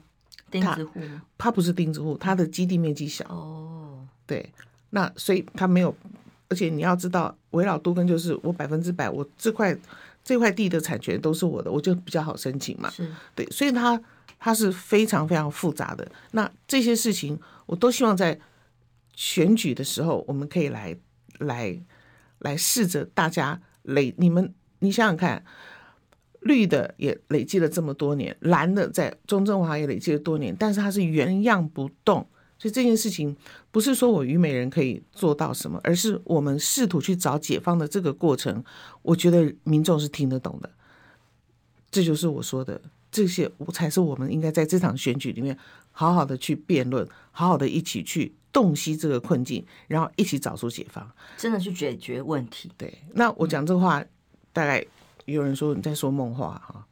[0.50, 1.00] 钉子户，
[1.38, 4.06] 它不是钉子户，它的基地面积小哦。
[4.26, 4.50] 对，
[4.92, 5.94] 那所以它没有，
[6.48, 9.78] 而且你要知道，围绕都跟就是我百分之百，我这块
[10.24, 12.90] 这块地的产权都是我的，我就比较好申请嘛。
[12.90, 14.02] 是，对，所以它
[14.40, 16.10] 它是非常非常复杂的。
[16.32, 17.38] 那这些事情，
[17.68, 18.40] 我都希望在
[19.16, 20.98] 选举的时候，我们可以来
[21.38, 21.80] 来
[22.40, 25.46] 来试着大家累，你们你想想看，
[26.42, 32.28] 绿的也累积了这么多年，蓝的在中正华也累积了多年，但是它是原样不动。
[32.60, 33.38] 所以这件事情
[33.70, 38.64] 不是说我虞美人可以做到什么，而是我们试图去找解放的这个过程，
[39.04, 40.72] 我觉得民众是听得懂的。
[41.92, 42.82] 这就是我说的，
[43.18, 45.58] 这些才是我们应该在这场选举里面
[45.92, 52.72] 好好的去辩论，好好的一起去洞悉这个困境，然后一起找出解方，真的去解决问题。
[52.78, 54.06] 对，那我讲这个话，
[54.54, 54.86] 大概
[55.26, 56.86] 有人说你在说梦话哈，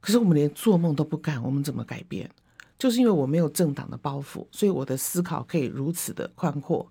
[0.00, 2.30] 可是我们连做梦都不敢，我们怎么改变？
[2.78, 6.90] 就是因为我没有政党的包袱，所以我的思考可以如此的宽阔。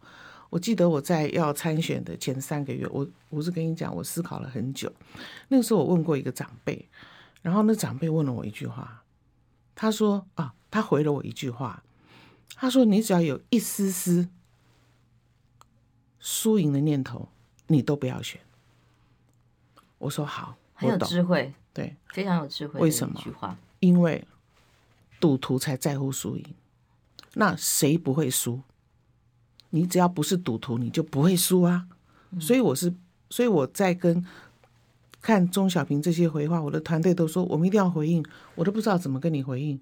[0.51, 4.91] 我记得我在要参选的前三个月，我我是跟你讲，我思考了很久。
[5.47, 6.87] 那个时候我问过一个长辈，
[7.41, 9.03] 然后那长辈问了我一句话，
[9.75, 11.83] 他说啊，他回了我一句话，
[12.55, 14.29] 他说你只要有一丝丝
[16.19, 17.29] 输赢的念头，
[17.67, 18.39] 你都不要选。
[19.97, 22.79] 我说好，很有智慧，对，非常有智慧。
[22.79, 23.57] 为什么？
[23.79, 24.25] 因为。
[25.21, 26.45] 赌徒才在乎输赢，
[27.33, 28.61] 那谁不会输？
[29.71, 31.89] 你只要不是赌徒，你就不会输啊。
[32.39, 32.95] 所以我是，
[33.29, 34.25] 所以我在跟
[35.21, 38.23] 看钟小平这些回话，我的团队都说我们一定要回应，
[38.55, 39.79] 我都不知道怎么跟你回应，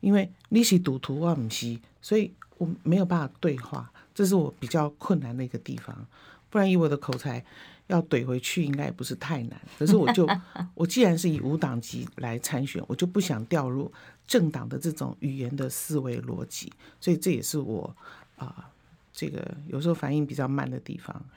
[0.00, 6.06] 因为你是赌徒啊，不是，所以我没有办法对话，这是我比较困难的一个地方。
[6.50, 7.44] 不然以我的口才，
[7.86, 9.60] 要怼回去应该也不是太难。
[9.78, 10.28] 可是我就
[10.74, 13.90] 我既然是以无党籍来参选，我就不想掉入。
[14.24, 17.94] 政党的这种语言的思维逻辑，所以这也是我
[18.36, 18.64] 啊、呃，
[19.12, 21.22] 这个有时候反应比较慢的地方。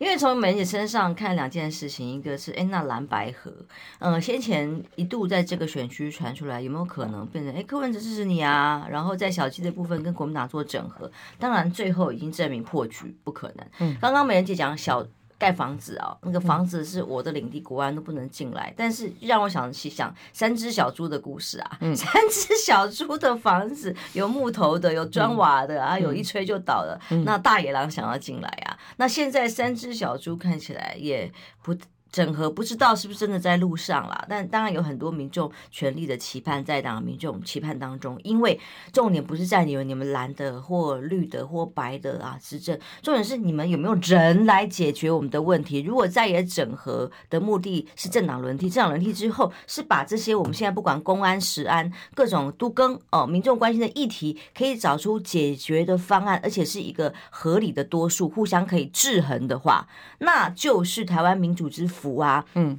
[0.00, 3.52] 因为从美人姐身上看两件事情，一个是哎，那蓝白河，
[4.00, 8.84] 嗯、呃，先前一度在这个选区传出来，有没有可能变成哎柯文哲支持你啊？
[8.90, 13.64] 然后在小鸡的部分跟国民党做整合，当然最后已经证明破局不可能。
[13.78, 15.06] 嗯，刚刚美人姐讲小。
[15.42, 18.72] 盖房子啊，那个房子是我的领地，国安都不能进来。
[18.76, 26.96] 但是让我想起想三只小猪的故事啊， 三只小猪的房子有木头的，有砖瓦的啊，有一吹就倒了。
[27.24, 31.28] 那大野狼想要进来啊，那现在三只小猪看起来也
[31.60, 31.76] 不。
[32.12, 38.60] 整合不知道是不是真的在路上啦，但当然有很多民众权力的期盼在党民众期盼当中，因为
[38.92, 45.80] 重点不是在你们你们蓝的或绿的或白的啊执政，重点是你们有没有人来解决我们的问题。
[45.80, 62.12] 如果在野整合的目的是政党轮替，政党轮替之后是把这些我们现在不管公安、食安各种都更哦，民众关心的议题，可以找出解决的方案，而且是一个合理的多数，互相可以制衡的话，那就是台湾民主之父。
[62.12, 62.76] 福啊，嗯，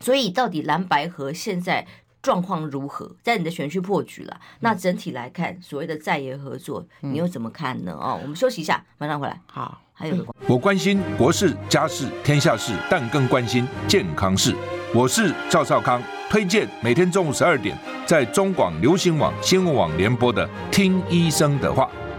[0.00, 1.86] 所以到底蓝白河现在
[2.20, 3.10] 状况如何？
[3.22, 7.96] 在你的选区破局了，那整体来看，所谓的在野合作，你又怎么看呢？
[7.98, 9.40] 哦，我们休息一下，马上回来。
[9.46, 14.54] 好，还有我关心国事、家事、天下事，但更关心健康事。
[14.94, 21.90] 我是赵少康，推荐每天中午十二点在中广流行网、新闻网联播的《听医生的话》。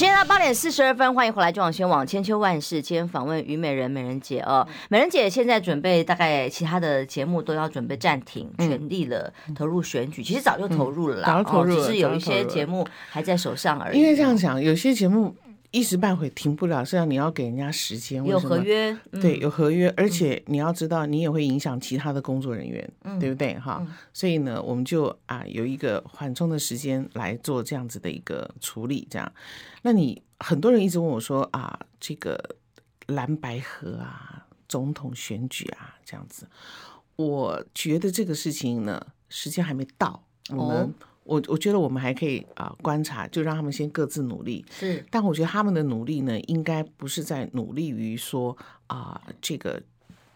[0.00, 2.80] 今天到八点四十二分，欢迎回来，中广新闻网千秋万世。
[2.80, 10.22] 今天访问虞美人美人姐哦，美人姐现在准备，大概其他的节目都要准备暂停，全力了投入选举。
[10.22, 13.98] 其实早就投入了啦，早投入，只是有一些节目还在手上而已。
[13.98, 15.36] 因为这样讲，有些节目
[15.70, 23.56] 一时半会停不了，是要你要给人家时间，有合约，嗯、对，有合约，而且你要知道，你也会影响其他的工作人员，嗯、对不对？
[23.58, 29.32] 哈、嗯，所以呢，我们就啊有一个缓冲的时间来做这样子的一个处理，这样。
[29.82, 32.56] 那你很多人一直问我说啊，这个
[33.06, 36.48] 蓝白河啊，总统选举啊，这样子，
[37.14, 40.76] 我觉得这个事情呢，时间还没到，我们。
[40.78, 40.90] 哦
[41.30, 44.64] 我我觉得我们还可以啊、呃、观察，就让他们先各自努力。
[44.68, 48.56] 是，但我觉得他们的努力呢，应该不是在努力于说
[48.88, 49.80] 啊、呃、这个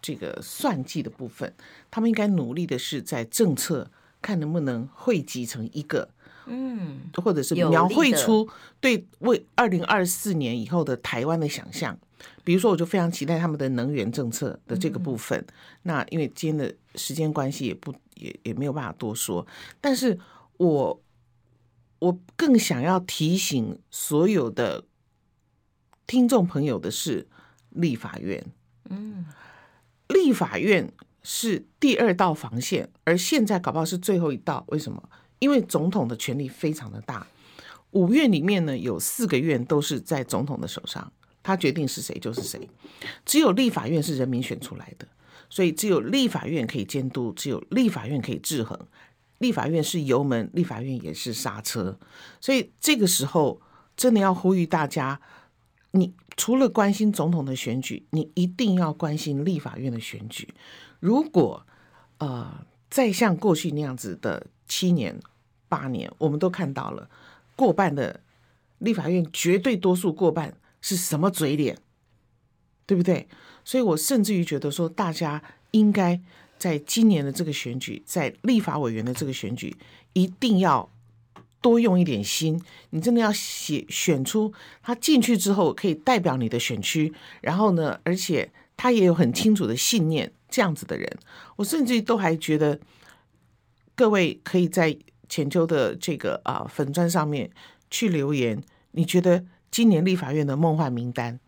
[0.01, 1.53] 这个算计的部分，
[1.91, 3.91] 他们应该努力的是在政策
[4.21, 6.07] 看能不能汇集成一个，
[6.45, 8.47] 嗯，或者是描绘出
[8.79, 11.97] 对为二零二四年以后的台湾的想象。
[12.45, 15.37] 比如说，我就非常期待他们的能源政策的这个部分。
[15.39, 19.45] 嗯、那因为今天的时间关系，也不也也没有办法多说，
[19.81, 20.17] 但是。
[20.57, 21.03] 我
[21.99, 24.85] 我更想要提醒所有的
[26.07, 27.27] 听众朋友的是，
[27.69, 28.45] 立法院，
[28.89, 29.25] 嗯，
[30.07, 30.91] 立法院
[31.23, 34.63] 是第二道防线，而现在搞不好是最后一道。
[34.67, 35.09] 为什么？
[35.39, 37.27] 因为总统的权力非常的大，
[37.91, 41.11] 五院里面呢，有四个院都是在总统的手上，
[41.43, 42.69] 他决定是谁就是谁，
[43.25, 45.07] 只有立法院是人民选出来的，
[45.49, 48.79] 所以只有立法院可以监督，只有立法院可以制衡。
[49.39, 51.99] 立法院是油门，立法院也是刹车，
[52.39, 53.61] 所以这个时候
[53.97, 55.19] 真的要呼吁大家，
[55.91, 60.53] 你除了关心总统的选举，你一定要关心立法院的选举。
[61.01, 61.65] 如果
[62.19, 65.19] 呃再像过去那样子的七年
[65.67, 67.09] 八年，我们都看到了
[67.57, 68.21] 过半的
[68.77, 71.77] 立法院绝对多数过半是什么嘴脸，
[72.85, 73.27] 对不对？
[73.65, 76.21] 所以我甚至于觉得说，大家应该。
[76.65, 79.77] 在今年的这个选举，在立法委员的这个选举，
[80.13, 80.89] 一定要
[81.61, 82.59] 多用一点心。
[82.89, 84.51] 你真的要选选出
[84.81, 91.07] 他进去之后可以代表你的选区，然后呢，而且他也有很清楚的信念，这样子的人，
[91.57, 92.79] 我甚至都还觉得，
[93.93, 94.97] 各位可以在
[95.29, 97.51] 浅秋的这个啊粉砖上面
[97.91, 98.59] 去留言，
[98.93, 101.39] 你觉得今年立法院的梦幻名单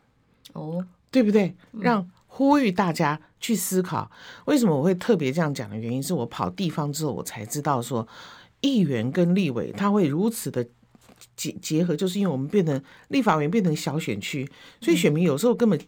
[0.54, 1.56] 哦，对不对？
[1.72, 2.08] 让。
[2.38, 4.12] 呼吁大家去思考，
[4.46, 8.08] 为什么我会特别这样讲的原因，是我跑地方之后，我才知道说，
[8.62, 10.64] 议员跟立委他会如此的
[11.36, 14.48] 结结合，就是因为我们变成立法委员变成小选区，
[14.80, 15.80] 所以选民有时候根本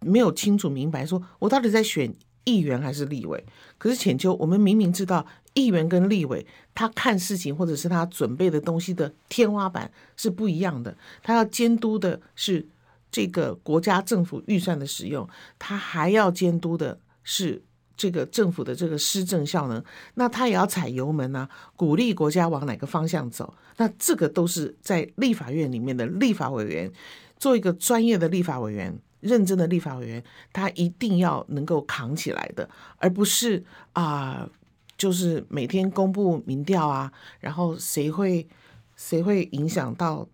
[0.00, 2.10] 没有清楚明白，说我到底在选
[2.44, 3.44] 议员还是立委。
[3.76, 12.66] 可是浅秋，我们明明知道议员跟立委他看事情或者是他准备的东西的天花板是不一样的，他要监督的是。
[13.12, 17.62] 这个国家政府预算的使用，他还要监督的是
[17.94, 19.84] 这个政府的这个施政效能，
[20.14, 21.46] 那他也要踩油门啊，
[21.76, 23.54] 鼓励国家往哪个方向走。
[23.76, 26.90] 那这个都是在立法院里面的立法委员，
[27.36, 34.48] 做一个专业的立法委员、认真的立法委员，他一定要能够扛起来的，而不是啊，
[34.96, 38.48] 就是每天公布民调啊，然后谁会
[38.96, 40.26] 谁会影响到。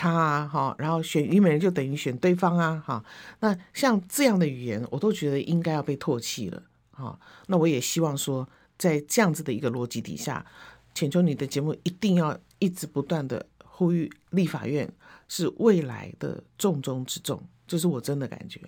[0.00, 3.04] 他啊，哈，然后选虞美人就等于选对方啊，哈，
[3.40, 7.18] 那像这样的语言，我都觉得应该要被唾弃了，哈。
[7.48, 10.46] 那我也希望说，在这样子的一个逻辑底下，
[10.94, 14.88] 请求你的节目一定要一直不断的呼吁立法院
[15.26, 18.60] 是未来的重中之重，这是我真的感觉。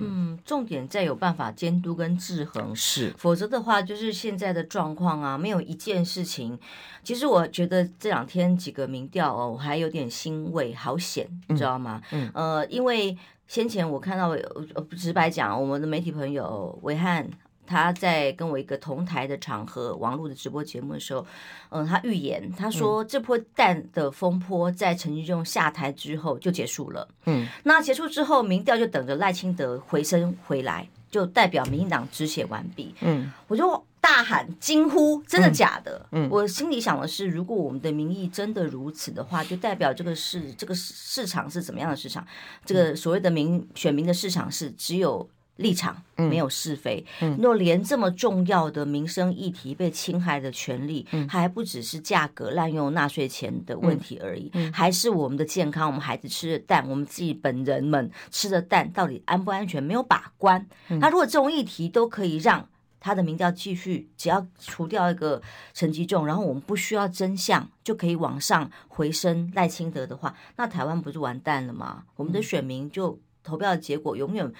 [0.00, 6.58] 嗯，重点在有办法监督跟制衡，是，否则的话，就是现在的状况啊，没有一件事情。
[7.02, 12.00] 其实我觉得这两天几个民调哦，我还有点欣慰，好险，你知道吗？
[12.12, 17.28] 嗯，呃，因为先前我看到，呃，直白讲，我们的媒体朋友维汉。
[17.68, 21.24] 他在跟我一个同台的场合，网络的直播节目的时候，
[21.68, 27.06] 嗯，他预言，他说这波蛋的风波在陈吉仲下台之后就结束了。
[27.26, 32.94] 嗯，那结束之后，民调就等着赖清德回升回来，就代表民进党止血完毕。
[33.02, 36.06] 嗯，我就大喊惊呼，真的假的？
[36.12, 42.26] 嗯，我心里想的是，如果我们的民意真的如此的话，就代表这个市这个市场是怎么样的市场？
[42.64, 45.28] 这个所谓的民选民的市场是只有。
[45.58, 47.04] 立场没有是非，
[47.38, 60.64] 若连这么重要的民生议题被侵害的权利，还不只是价格滥用纳税钱的问题而已，还是我们的健康，我们孩子吃的蛋，我们自己本人们吃的蛋到底安不安全，没有把关。
[61.00, 62.68] 那如果这种议题都可以让
[63.00, 65.42] 他的民调继续，只要除掉一个
[65.74, 72.04] 陈吉仲，然后我们不需要真相就可以往上回升赖清德的话，那台湾不是完蛋了吗？
[72.14, 74.52] 我们的选民就投票的结果永远。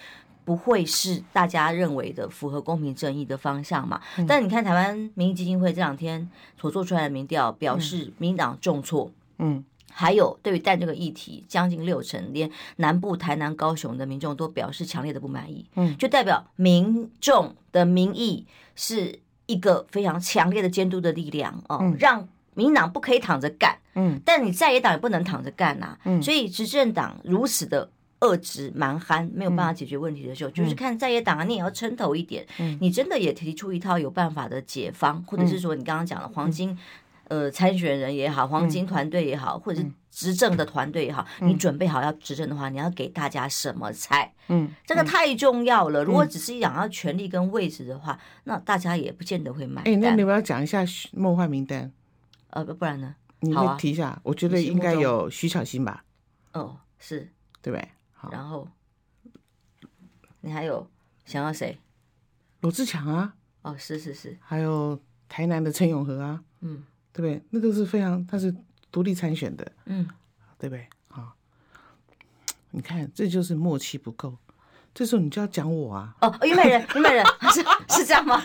[0.49, 4.01] 不会是大家认为的符合公平正义的方向嘛？
[4.17, 6.27] 嗯、但你看台湾民意基金会这两天
[6.59, 9.13] 所做出来的民调，表示民党重挫。
[9.37, 15.67] 嗯，还有对于蛋这个议题，将近六成，连南部台南、高雄的民众都表示强烈的不满意。
[15.75, 23.77] 嗯，就代表民众的民意是一个非常强烈的监督的力量哦，嗯、让民党不可以躺着干。
[23.97, 25.99] 嗯，但你在野党也不能躺着干呐、啊。
[26.05, 27.91] 嗯，所以执政党如此的
[28.21, 32.47] 恶质蛮憨，没有办法解决问题的时候，嗯、就是看在野党啊，你也要撑头一点。
[32.59, 36.77] 嗯，你真的也提出一套有办法的解方，或者是说你刚刚讲的黄金。
[37.31, 44.33] 呃，参选人也好，黄金团队也好，嗯、或者是执政的团队也好，嗯、你准备好要执政的话，你要给大家什么菜？
[44.49, 46.03] 嗯，这个太重要了。
[46.03, 49.93] 嗯、如果只是想要权力跟位置的话，嗯、那大家也不见得会买单。
[49.93, 51.93] 哎，那你们要讲一下梦幻名单？
[52.49, 53.15] 呃，不然呢？
[53.41, 56.03] 你提一下，啊、我觉得应该有徐巧芯吧？
[56.55, 57.87] 哦，是，对不对？
[58.19, 58.69] 好，然后
[60.41, 60.87] 你还有
[61.25, 61.79] 想要谁？
[62.61, 63.35] 罗志强啊？
[63.63, 66.45] 哦，是是是，还有台南的陈永和啊？
[66.61, 66.85] 嗯。
[67.11, 67.43] 对不对？
[67.51, 68.55] 那都是非常，他是
[68.93, 70.09] 独立参选的，嗯，
[70.57, 70.89] 对不对？
[71.09, 71.35] 好，
[72.71, 74.39] 你看，这就是默契不够。
[74.99, 76.13] 这时候你就要讲我啊！
[76.21, 77.25] 哦，虞美人， 虞美人
[77.55, 77.65] 是
[78.01, 78.43] 是这样吗？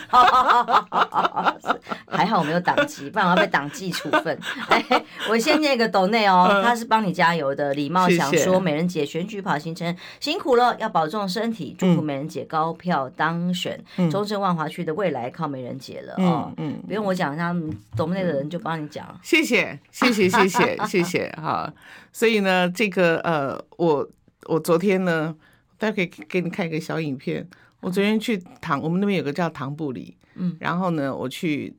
[2.06, 4.38] 还好我没有党籍，不然我要被党纪处分。
[4.68, 7.74] 哎，我先念个抖内哦，他是帮你加油的。
[7.74, 16.52] 礼貌想说，美人姐选举跑行程辛苦了，要保重身体，祝福美人姐高票当选，中正万华区的未来靠美人姐了哦。
[16.58, 19.04] 嗯，不用我讲，他们斗内的人就帮你讲。
[19.24, 21.74] 谢谢，谢谢，谢谢，谢谢哈。
[22.12, 24.08] 所以呢，这个呃，我
[24.44, 25.34] 我昨天呢。
[25.78, 27.46] 大家可以给你看一个小影片。
[27.80, 31.74] 我昨天去唐，我们那边有个叫唐布里，嗯，然后呢，我去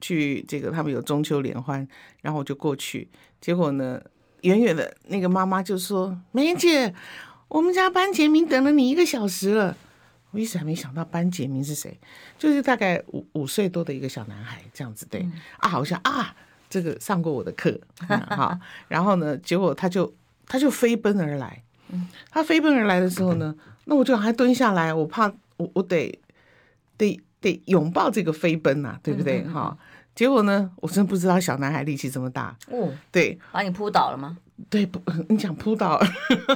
[0.00, 1.86] 去这个他们有中秋联欢，
[2.22, 3.08] 然后我就过去，
[3.40, 4.00] 结果呢，
[4.42, 6.94] 远远的那个妈妈就说：“美人姐，
[7.48, 9.76] 我们家班杰明等了你一个小时了。”
[10.30, 11.98] 我一直还没想到班杰明是谁，
[12.38, 15.26] 就是大概五五岁多的一个小男孩这样子，对，
[15.56, 16.36] 啊，好像啊，
[16.70, 17.80] 这个上过我的课，
[18.28, 18.56] 好，
[18.88, 20.14] 然后呢，结果他就
[20.46, 21.64] 他就飞奔而来。
[22.30, 26.18] 他飞奔而来的时候呢，那我就还蹲下来，我怕我我得
[26.96, 29.42] 得得拥抱这个飞奔呐、啊，对不对？
[29.44, 34.36] 哈、嗯，结果呢，我真不知道小男孩力气这么大，哦，对，把你扑倒了吗？
[34.68, 35.96] 对，不，你想扑倒，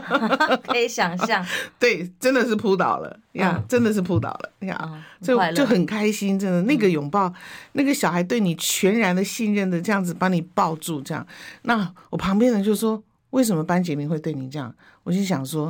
[0.66, 1.46] 可以想象，
[1.78, 3.16] 对，真的是扑倒了。
[3.32, 4.50] 呀，嗯、真的是扑倒了。
[4.66, 7.34] 呀，嗯、就就很开心，真的那个拥抱，嗯、
[7.74, 11.24] 那个小孩对你全然的信任的这样子把你抱住，这样，
[11.62, 13.02] 那我旁边人就说。
[13.32, 14.74] 为什么班杰明会对你这样？
[15.02, 15.66] 我就想说，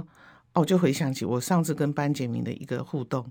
[0.53, 3.25] 哦，我就回想起我上次跟班杰明的一个互动。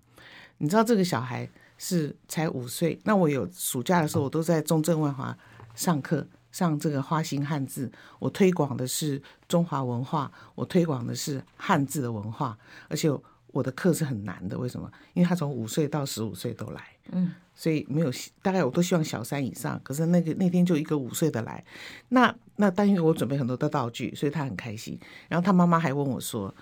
[0.58, 5.38] 你知道这个小孩是才五岁，那我有暑假的时候，我都在中正万华
[5.76, 7.92] 上课，上这个花心汉字。
[8.20, 12.58] 我推广的是中华文化，我推广的是汉字的文化，
[12.88, 13.10] 而且
[13.48, 14.58] 我的课是很难的。
[14.58, 14.90] 为什么？
[15.14, 17.34] 因为他从五岁到十五岁都来，嗯。
[17.54, 18.12] 所以没有，
[18.42, 19.80] 大概我都希望小三以上。
[19.84, 21.64] 可是那个那天就一个五岁的来，
[22.10, 24.95] 那那但因为我准备很多的道具，所以他很开心。
[25.28, 26.53] 然后他妈妈还问我说：“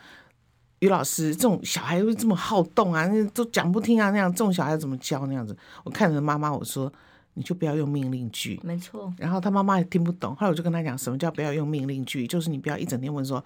[0.79, 3.05] 于老师，这种小孩会这么好动啊？
[3.07, 4.09] 那都讲不听啊？
[4.11, 6.89] 那样这种小孩怎么教那样子？”我看着妈妈我说
[7.35, 9.13] ：“你就不要用命令句。”没错。
[9.17, 13.43] 然后他妈妈也听不懂，后来我就跟他讲什么叫不要用命令句，就是你不要一整天问说。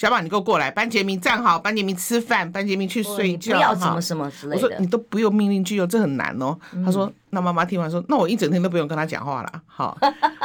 [0.00, 0.70] 小宝，你给我过来！
[0.70, 3.54] 班杰明站好，班杰明吃饭，班杰明去睡觉。
[3.54, 4.62] 不要什么什么之类的。
[4.62, 6.58] 我说你都不用命令句哦，这很难哦。
[6.72, 9.62] 嗯、他说，那妈妈听完说，那我一整天都不用跟他讲话了。
[9.66, 9.98] 好，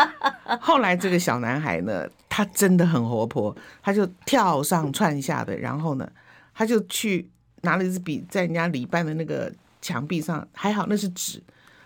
[0.60, 6.06] 后来这个小男孩呢，他真的很活泼，他就跳上窜下的，然后呢，
[6.53, 7.30] 他就去
[7.62, 9.49] 拿了一支笔，在人家礼办的那个
[9.82, 11.41] 墙壁上，还好那是纸，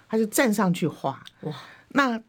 [0.09, 1.21] 他就站上去画。
[1.41, 1.53] 哇，
[1.89, 2.19] 那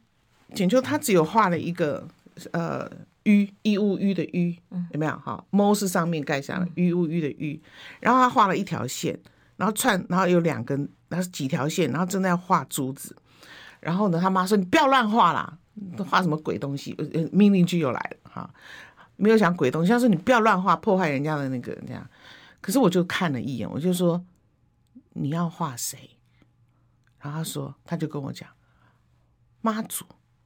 [0.53, 2.07] 简秋他只有画了一个
[2.53, 2.86] 呃。
[3.25, 4.57] 于一乌于的于
[4.93, 5.12] 有没有？
[5.18, 7.61] 哈，猫是上面盖上了于乌于的于，
[8.01, 9.18] 然后他画了一条线，
[9.57, 13.14] 然后串，然后有两根，然后几条线，然后正在画珠子。
[13.81, 15.59] 然后呢，他妈说：“你不要乱画啦，
[15.97, 16.95] 都画什么鬼东西？”
[17.33, 18.51] 命令句又来了哈，
[19.16, 22.07] 没有讲鬼东西，他说：“你不要乱画，破坏人家的那个这样。”
[22.61, 24.25] 可是我就看了一眼，我就说
[25.14, 26.11] ：“你要画谁？”
[27.21, 28.49] 然后他说：“他就跟我讲
[29.61, 30.05] 妈祖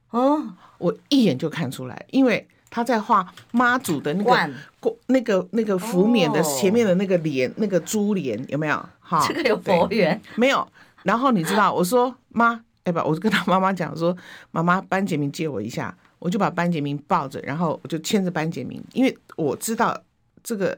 [0.09, 8.85] 哦，我一眼就看出来，因为。”他在画妈祖的那个过那个那个福冕的前面的那个帘，那个珠帘有没有？
[8.99, 10.67] 哈，这个有佛缘没有？
[11.03, 14.13] 然后你知道，我说妈，哎不，我就跟他妈妈讲说，
[14.51, 19.97] 妈妈，班杰明借我一下，我就把班杰明抱着，然后我就牵着班杰明，因为我知道
[20.43, 20.77] 这个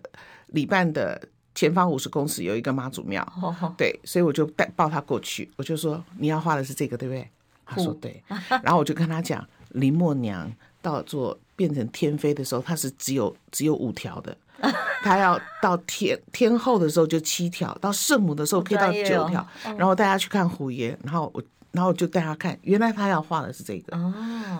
[0.49, 1.19] 礼拜的
[1.55, 3.27] 前方五十公尺有一个妈祖庙，
[3.75, 7.27] 对，所以我就带抱他过去，我就说你要画的是这个对不对？
[7.65, 8.23] 他说对，
[8.61, 11.35] 然后我就跟他讲林默娘到做。
[11.57, 14.37] 变成天妃的时候，它是只有只有五条的，
[15.03, 19.45] 他要到天天后的时候就七条，到圣母的时候可以到九条。
[19.77, 24.13] 然后大家去看虎爷，然后我然后就带他看，原来他要画的是这个哦，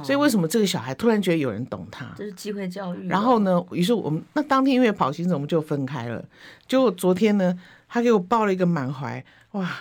[0.04, 2.06] 所以为什么这个小孩突然觉得有人懂他？
[2.18, 3.08] 这是机会教育。
[3.08, 6.24] 然后呢，于是我们那当天因为跑行程，我们就分开了。
[6.68, 9.80] 结果昨天呢，他给我抱了一个满怀，哇，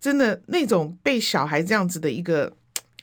[0.00, 2.50] 真的那种被小孩这样子的一个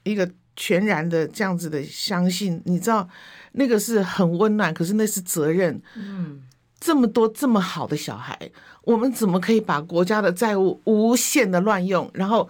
[0.04, 3.08] 一个全然的这样子的相信，你知道
[3.54, 5.82] 那个是很温暖，可是那是责任。
[5.96, 6.42] 嗯，
[6.80, 8.38] 这么多这么好的小孩，
[8.84, 12.50] 我们怎么可以把国家的债务无限的乱用，然后？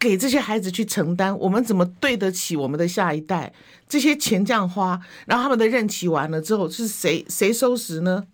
[0.00, 3.52] 给这些孩子去承担，我们怎么对得起我们的下一代？
[3.86, 8.24] 这些钱这样花，然后他们的任期完了之后，是谁谁收拾呢？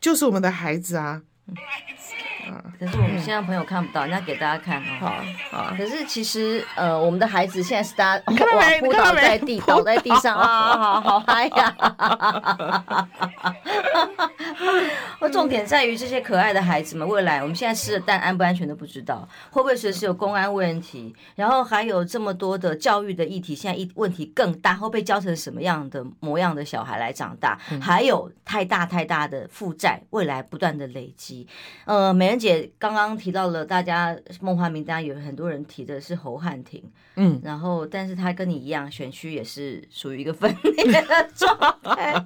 [0.00, 1.22] 就是我们的孩子啊。
[2.78, 4.84] 可是我们现在朋友看不到，那给大家看哦。
[5.00, 5.14] 好，
[5.50, 5.74] 好。
[5.76, 11.76] 可是其实，呃，我们的孩子现在是大家哇扑倒在地，倒在地上啊，好好嗨呀！
[15.20, 21.14] 我 重点在于这些可爱的孩子们，未来我们现在吃的蛋安不安全都不知道，会不会随时有公安问题？
[21.36, 27.58] 然后还有这么多的教育的议题，现在一问题更大，会被教成什么样的模样的小孩来长大？
[27.80, 31.46] 还有太大太大的负债，未来不断的累积。
[31.84, 36.80] 呃，美人姐刚刚提到了，大家梦幻名单有很多人提的是侯汉廷，
[37.16, 42.24] 嗯，然后但是他跟你一样，选区也是属于一个分裂的状态，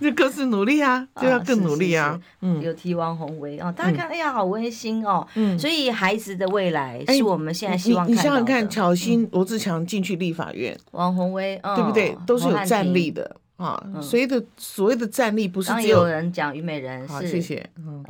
[0.00, 8.10] 这更是努力啊，就要更努力啊，嗯，有提王鸿薇哦，大家看，哎呀，好温馨哦，嗯，所以孩子的未来是我们现在希望。
[8.10, 12.16] 你想想看，巧心、罗志强进去立法院，王鸿薇，对不对？
[12.26, 13.36] 都是有战力的。
[13.56, 17.68] 啊，所谓的所谓的战力不是只有人讲虞美人，好，谢谢。
[17.78, 18.04] 嗯，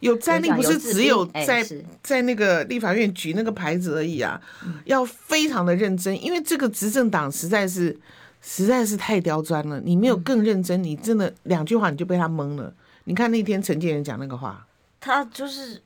[0.00, 1.62] 有战力不是只有在
[2.02, 4.40] 在那个立法院举那个牌子而已啊，
[4.86, 7.94] 要非常的认真，因为这个执政党实在是
[8.40, 9.78] 实在是太刁钻了。
[9.80, 12.72] 你没有更认真，你真的两句话你就被他蒙了。
[13.04, 14.66] 你看那天陈建仁讲那个话，
[14.98, 15.82] 他就是。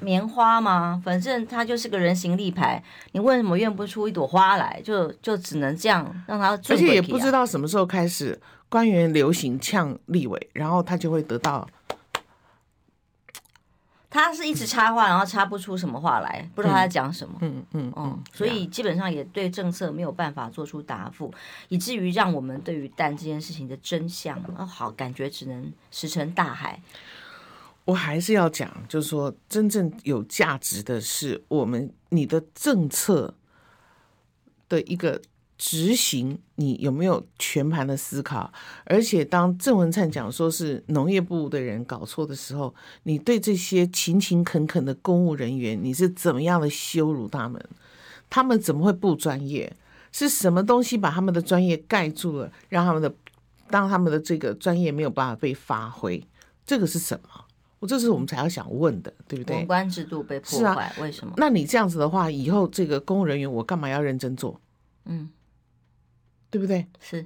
[0.00, 1.00] 棉花吗？
[1.04, 2.82] 反正他就是个人形立牌，
[3.12, 4.80] 你为什么验不出一朵花来？
[4.84, 6.50] 就就只能这样让他。
[6.50, 11.68] 而且也不知道什么时候开始，官员流行呛立委，然后他就会得到。
[14.10, 17.36] 他是一直插话，然后插不出什么话来，不知道他在讲什么。
[17.42, 21.32] 嗯嗯嗯，嗯，所以基本上也对政策没有办法做出答复，
[21.68, 26.80] 以至于让我们对于蛋这件事情的真相，哦，好感觉只能石沉大海。
[27.88, 33.32] 我还是要讲，就是说，真正有价值的是我们你的政策
[34.68, 35.18] 的一个
[35.56, 38.52] 执行，你有没有全盘的思考？
[38.84, 42.74] 而且，当郑文灿讲说是农业部的人搞错的时候，
[43.04, 47.66] 你对这些勤勤恳恳的公务人员，你是怎么样的羞辱他们？
[48.28, 49.74] 他们怎么会不专业？
[50.12, 53.14] 是什么东西把他们的专业盖住了，让他们的
[53.70, 56.22] 当他们的这个专业没有办法被发挥？
[56.66, 57.46] 这个是什么？
[57.80, 59.56] 我这是我们才要想问的，对不对？
[59.56, 61.32] 公关制度被破坏，啊、为什么？
[61.36, 64.60] 那你这样子的话，以后这个公务人员，我干嘛要认真做？
[65.04, 65.30] 嗯，
[66.50, 66.86] 对不对？
[67.00, 67.24] 是，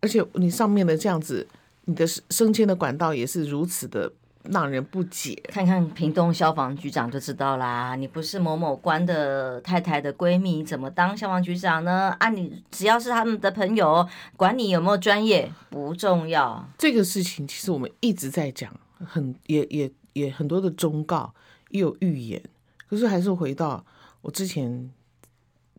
[0.00, 1.46] 而且你上面的这样子，
[1.84, 4.12] 你的升迁的管道也是如此的
[4.50, 5.40] 让人不解。
[5.48, 12.12] 看看屏东消防局长就知道啦，你不是某某官的太太的闺蜜，怎么当消防局长呢？
[12.18, 14.04] 啊，你只要是他们的朋友，
[14.36, 16.68] 管你有没有专业不重要。
[16.76, 18.74] 这个事情其实我们一直在讲。
[19.04, 21.34] 很也也也很多的忠告，
[21.70, 22.42] 也有预言，
[22.88, 23.84] 可是还是回到
[24.20, 24.90] 我之前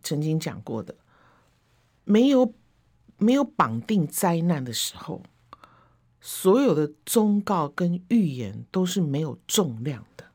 [0.01, 0.95] 曾经讲过的，
[2.03, 2.53] 没有
[3.17, 5.21] 没有绑定灾难的时候，
[6.19, 10.25] 所有的忠告跟预言都是没有重量的。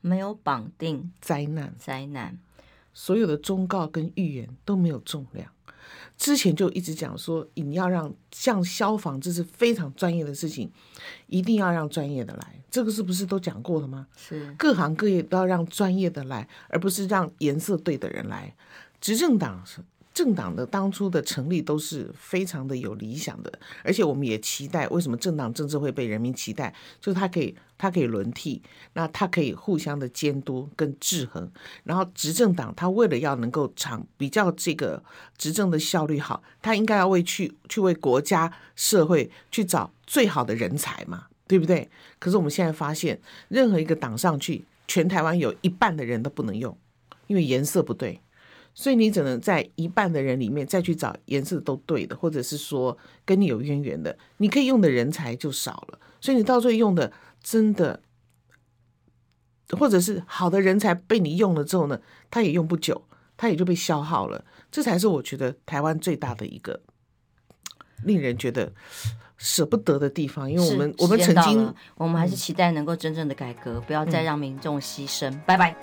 [0.00, 2.38] 没有绑定灾难，灾难，
[2.92, 5.50] 所有的忠告跟预言都没有重量。
[6.16, 10.70] 之前就一直讲说，你要让像消防，这是非常专业的事情，
[11.26, 12.60] 一定要让专业的来。
[12.70, 14.06] 这个是不是都讲过了吗？
[14.16, 18.54] 是，各行各业都要让专业的来，而不是让颜色对的人来。
[19.00, 19.80] 执政党是。
[20.14, 23.52] 政党的当初的成立都是非常的有理想的，
[23.82, 26.72] 而且我们也期待，为什么政党政治会被人民期待？
[27.00, 28.62] 就是它可以，它可以轮替，
[28.92, 31.50] 那它可以互相的监督跟制衡。
[31.82, 35.02] 然后执政党他为了要能够长比较这个
[35.36, 41.90] 执政的效率好，他应该要为去去为国家社会去找最好的人才嘛，对不对？
[42.20, 46.78] 可是我们现在发现，任何一个党上去，全台湾有一半的人都不能用，
[47.26, 48.20] 因为颜色不对。
[48.74, 55.98] 所以你只能在一半的人里面再去找颜色都对的，或者是说跟你有渊源的，你可以用的人才就少了。
[56.20, 58.00] 所以你到最后用的真的，
[59.70, 62.00] 或者是好的人才被你用了之后呢，
[62.30, 63.06] 他也用不久，
[63.36, 64.44] 他也就被消耗了。
[64.72, 66.80] 这才是我觉得台湾最大的一个
[68.02, 68.72] 令人觉得
[69.36, 75.32] 舍不得的地方，因为我们我们曾经，我们还是期待能够真正的改革，不要再让民众牺牲。
[75.46, 75.76] 拜拜。